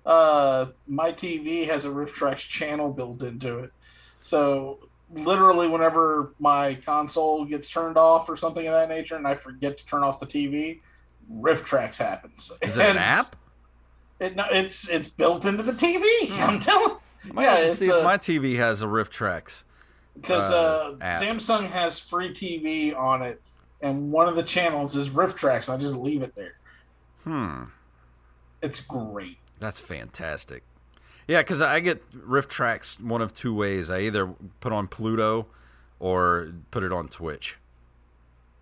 [0.05, 3.71] uh, my TV has a RiffTrax channel built into it.
[4.21, 4.79] So
[5.13, 9.77] literally, whenever my console gets turned off or something of that nature, and I forget
[9.77, 10.79] to turn off the TV,
[11.31, 12.51] RiffTrax happens.
[12.61, 13.35] Is it an app?
[14.19, 16.31] It, no, it's it's built into the TV.
[16.39, 16.97] I'm telling.
[17.35, 19.63] I yeah, it's see a- if my TV has a RiffTrax.
[20.15, 21.19] because uh, uh.
[21.19, 23.41] Samsung has free TV on it,
[23.81, 25.67] and one of the channels is RiffTrax.
[25.67, 26.55] And I just leave it there.
[27.23, 27.63] Hmm.
[28.61, 29.37] It's great.
[29.59, 30.63] That's fantastic.
[31.27, 33.89] Yeah, because I get RiffTrax one of two ways.
[33.89, 35.47] I either put on Pluto
[35.99, 37.57] or put it on Twitch.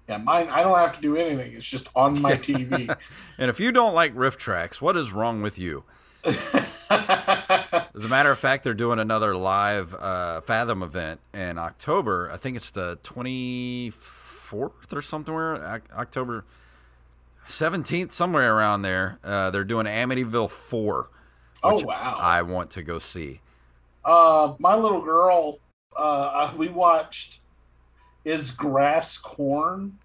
[0.08, 0.50] Yeah, mine.
[0.50, 1.54] I don't have to do anything.
[1.54, 2.96] It's just on my TV.
[3.38, 5.84] And if you don't like RiffTrax, what is wrong with you?
[6.26, 12.30] As a matter of fact, they're doing another live uh, Fathom event in October.
[12.32, 12.98] I think it's the
[14.50, 16.46] 24th or somewhere, October
[17.48, 19.20] 17th, somewhere around there.
[19.24, 21.10] Uh, they're doing Amityville 4.
[21.64, 22.18] oh wow.
[22.20, 23.42] I want to go see.
[24.06, 25.60] Uh, my little girl.
[25.96, 27.40] Uh, we watched.
[28.26, 29.98] Is grass corn?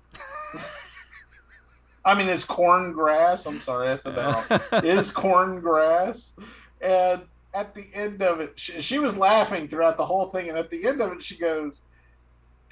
[2.05, 3.47] I mean, is corn grass?
[3.47, 4.84] I'm sorry, I said that wrong.
[4.84, 6.32] is corn grass?
[6.80, 7.22] And
[7.55, 10.49] at the end of it, she, she was laughing throughout the whole thing.
[10.49, 11.82] And at the end of it, she goes,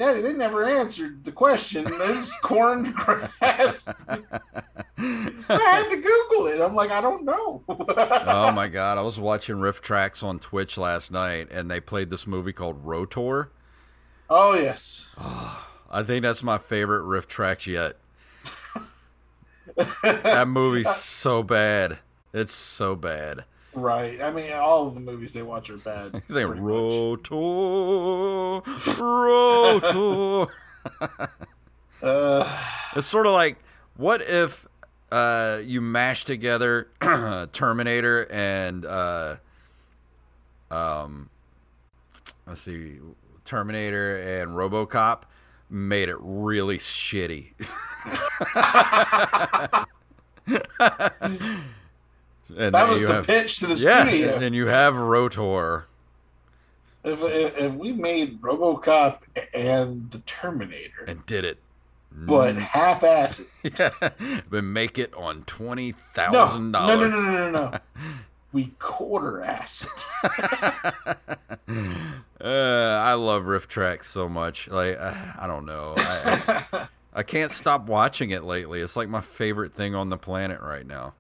[0.03, 1.87] Daddy, they never answered the question.
[1.87, 3.87] Is corn grass?
[4.09, 4.19] I
[4.99, 6.61] had to Google it.
[6.61, 7.63] I'm like, I don't know.
[7.69, 12.27] oh my god, I was watching RiffTrax on Twitch last night and they played this
[12.27, 13.53] movie called Rotor.
[14.29, 15.07] oh, yes.
[15.19, 17.97] I think that's my favorite RiffTrax yet.
[20.03, 22.01] That movie's so bad.
[22.35, 23.45] It's so bad.
[23.75, 24.21] Right.
[24.21, 26.23] I mean, all of the movies they watch are bad.
[26.29, 26.61] He's pretty.
[26.61, 27.35] Rotor,
[28.99, 30.53] Rotor.
[32.03, 32.59] Uh,
[32.97, 33.57] It's sort of like
[33.97, 34.67] what if
[35.13, 36.89] uh, you mash together
[37.53, 39.37] Terminator and uh,
[40.73, 41.31] um,
[42.45, 42.99] let's see,
[43.45, 45.23] Terminator and RoboCop
[45.71, 47.53] made it really shitty.
[52.57, 54.35] and that was the have, pitch to the yeah, studio.
[54.35, 55.87] and then you have Rotor.
[57.05, 59.19] If, if, if we made RoboCop
[59.53, 61.59] and the Terminator, and did it.
[62.13, 63.47] but half-assed,
[63.79, 67.79] yeah, but make it on twenty no, thousand no, no, no, no, no, no.
[68.53, 71.17] we quarter-ass it.
[72.43, 74.67] Uh, I love RiffTrax so much.
[74.67, 78.81] Like I, I don't know, I, I can't stop watching it lately.
[78.81, 81.15] It's like my favorite thing on the planet right now.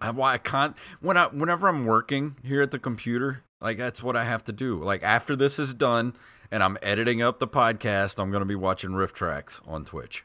[0.00, 4.02] I, why I can't when I whenever I'm working here at the computer, like that's
[4.02, 4.82] what I have to do.
[4.82, 6.14] Like after this is done
[6.50, 10.24] and I'm editing up the podcast, I'm going to be watching RiffTrax on Twitch.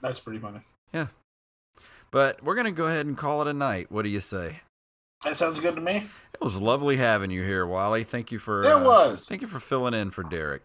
[0.00, 0.60] That's pretty funny.
[0.92, 1.06] Yeah,
[2.10, 3.90] but we're going to go ahead and call it a night.
[3.90, 4.60] What do you say?
[5.24, 6.08] That sounds good to me.
[6.34, 8.02] It was lovely having you here, Wally.
[8.02, 9.24] Thank you for It uh, was.
[9.24, 10.62] Thank you for filling in for Derek.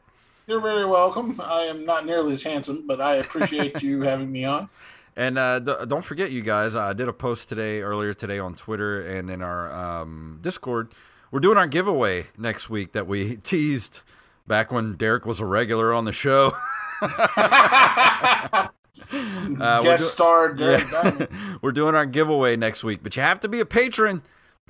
[0.48, 1.40] You're very welcome.
[1.44, 4.70] I am not nearly as handsome, but I appreciate you having me on.
[5.18, 8.54] And uh, d- don't forget, you guys, I did a post today, earlier today on
[8.54, 10.94] Twitter and in our um, Discord.
[11.32, 14.02] We're doing our giveaway next week that we teased
[14.46, 16.54] back when Derek was a regular on the show.
[19.10, 21.28] Uh, Guest do- star Derek Diamond.
[21.32, 21.56] Yeah.
[21.62, 24.22] we're doing our giveaway next week, but you have to be a patron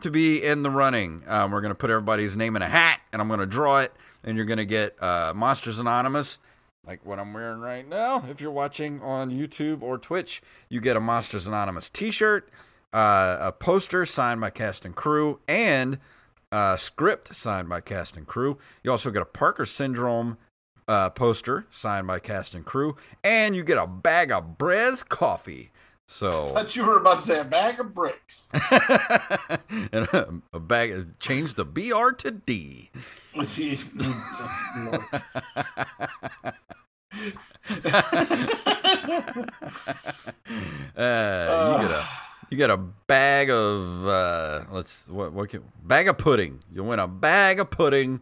[0.02, 1.24] to be in the running.
[1.28, 3.80] Um, we're going to put everybody's name in a hat, and I'm going to draw
[3.80, 3.94] it,
[4.24, 6.40] and you're going to get uh, Monsters Anonymous,
[6.88, 8.24] like what I'm wearing right now.
[8.30, 12.50] If you're watching on YouTube or Twitch, you get a Monsters Anonymous T-shirt,
[12.94, 16.00] uh, a poster signed by cast and crew, and
[16.52, 18.58] a script signed by cast and crew.
[18.84, 20.38] You also get a Parker Syndrome
[20.88, 25.72] uh, poster signed by cast and crew, and you get a bag of Brez coffee.
[26.08, 28.50] So thought you were about to say a bag of bricks.
[29.70, 32.92] and a, a bag change the BR to D.
[40.98, 42.08] Uh, you get a
[42.50, 46.60] you get a bag of uh, let's what what can, bag of pudding.
[46.74, 48.22] You win a bag of pudding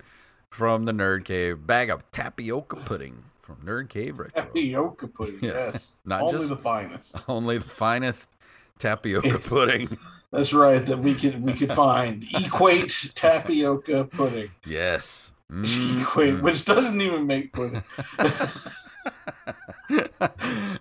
[0.50, 1.66] from the Nerd Cave.
[1.66, 4.44] Bag of tapioca pudding from Nerd Cave Retro.
[4.44, 5.52] Tapioca pudding, Yeah.
[5.54, 5.98] yes.
[6.06, 7.16] Not Only just- the finest.
[7.30, 8.30] Only the finest
[8.80, 9.98] tapioca It's- pudding.
[10.32, 10.86] That's right.
[10.86, 14.50] That we could we could find equate tapioca pudding.
[14.66, 15.32] Yes.
[15.52, 16.42] Equate, Mm.
[16.42, 17.56] which doesn't even make.
[17.58, 17.70] All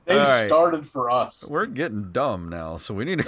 [0.06, 0.46] They right.
[0.46, 1.44] started for us.
[1.48, 3.24] We're getting dumb now, so we need to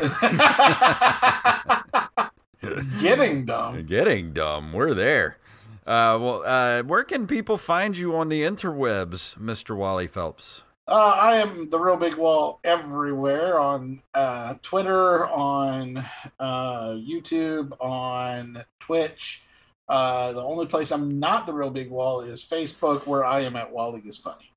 [2.99, 3.85] Getting dumb.
[3.87, 4.73] getting dumb.
[4.73, 5.37] We're there.
[5.87, 9.77] Uh, well, uh, where can people find you on the interwebs, Mr.
[9.77, 10.65] Wally Phelps?
[10.89, 15.99] Uh, I am the real big wall everywhere on uh, Twitter, on
[16.41, 19.43] uh, YouTube, on Twitch.
[19.89, 23.57] Uh, the only place I'm not the real big wall is Facebook, where I am
[23.57, 24.51] at Wally is funny.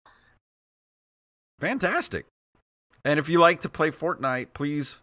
[1.60, 2.26] Fantastic.
[3.06, 5.02] And if you like to play Fortnite, please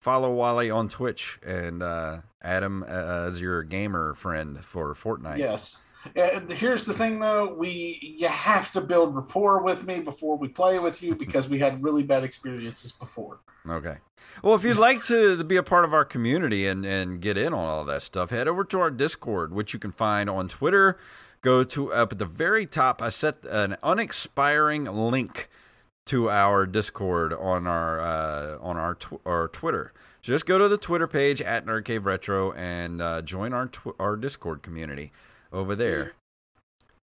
[0.00, 5.38] follow Wally on Twitch and uh, add him uh, as your gamer friend for Fortnite.
[5.38, 5.76] Yes.
[6.16, 10.48] And here's the thing, though: we you have to build rapport with me before we
[10.48, 13.40] play with you because we had really bad experiences before.
[13.68, 13.96] Okay.
[14.42, 17.52] Well, if you'd like to, be a part of our community and, and get in
[17.52, 20.98] on all that stuff, head over to our Discord, which you can find on Twitter.
[21.42, 23.02] Go to up at the very top.
[23.02, 25.48] I set an unexpiring link
[26.06, 29.92] to our Discord on our uh, on our tw- our Twitter.
[30.22, 33.68] So just go to the Twitter page at Nerd Cave Retro and uh, join our
[33.68, 35.12] tw- our Discord community
[35.52, 36.12] over there.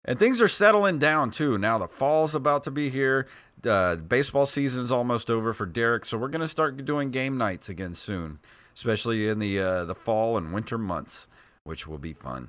[0.05, 1.59] And things are settling down too.
[1.59, 3.27] Now the fall's about to be here.
[3.65, 7.95] Uh, baseball season's almost over for Derek, so we're gonna start doing game nights again
[7.95, 8.39] soon,
[8.75, 11.29] especially in the uh, the fall and winter months,
[11.65, 12.49] which will be fun.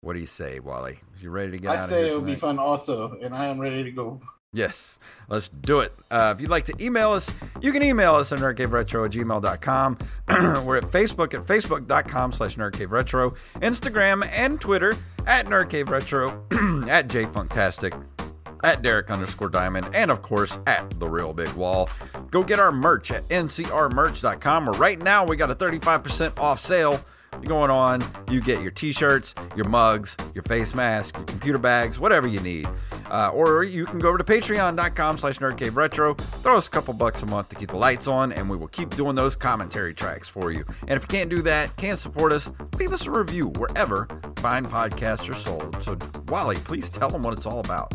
[0.00, 1.00] What do you say, Wally?
[1.20, 3.60] You ready to get out I say it would be fun also, and I am
[3.60, 4.20] ready to go.
[4.54, 4.98] Yes,
[5.28, 5.92] let's do it.
[6.10, 7.30] Uh, if you'd like to email us,
[7.62, 9.98] you can email us at nerdcaveretro at gmail.com.
[10.66, 14.94] We're at Facebook at facebook.com slash nerdcaveretro, Instagram and Twitter
[15.26, 18.04] at nerdcaveretro, at jfunktastic,
[18.62, 21.88] at Derek underscore Diamond, and of course at The Real Big Wall.
[22.30, 27.02] Go get our merch at ncrmerch.com, where right now we got a 35% off sale
[27.44, 28.04] going on.
[28.30, 32.68] You get your t-shirts, your mugs, your face mask, your computer bags, whatever you need.
[33.10, 36.18] Uh, or you can go over to patreon.com slash nerdcaveretro.
[36.18, 38.68] Throw us a couple bucks a month to keep the lights on, and we will
[38.68, 40.64] keep doing those commentary tracks for you.
[40.82, 44.64] And if you can't do that, can't support us, leave us a review wherever fine
[44.64, 45.82] podcasts are sold.
[45.82, 47.92] So, Wally, please tell them what it's all about.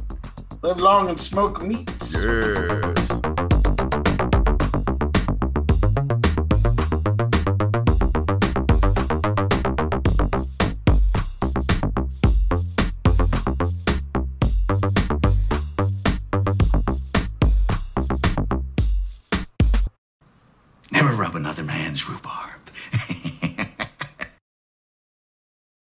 [0.61, 2.15] Live long and smoke meats.
[2.15, 3.47] Yes.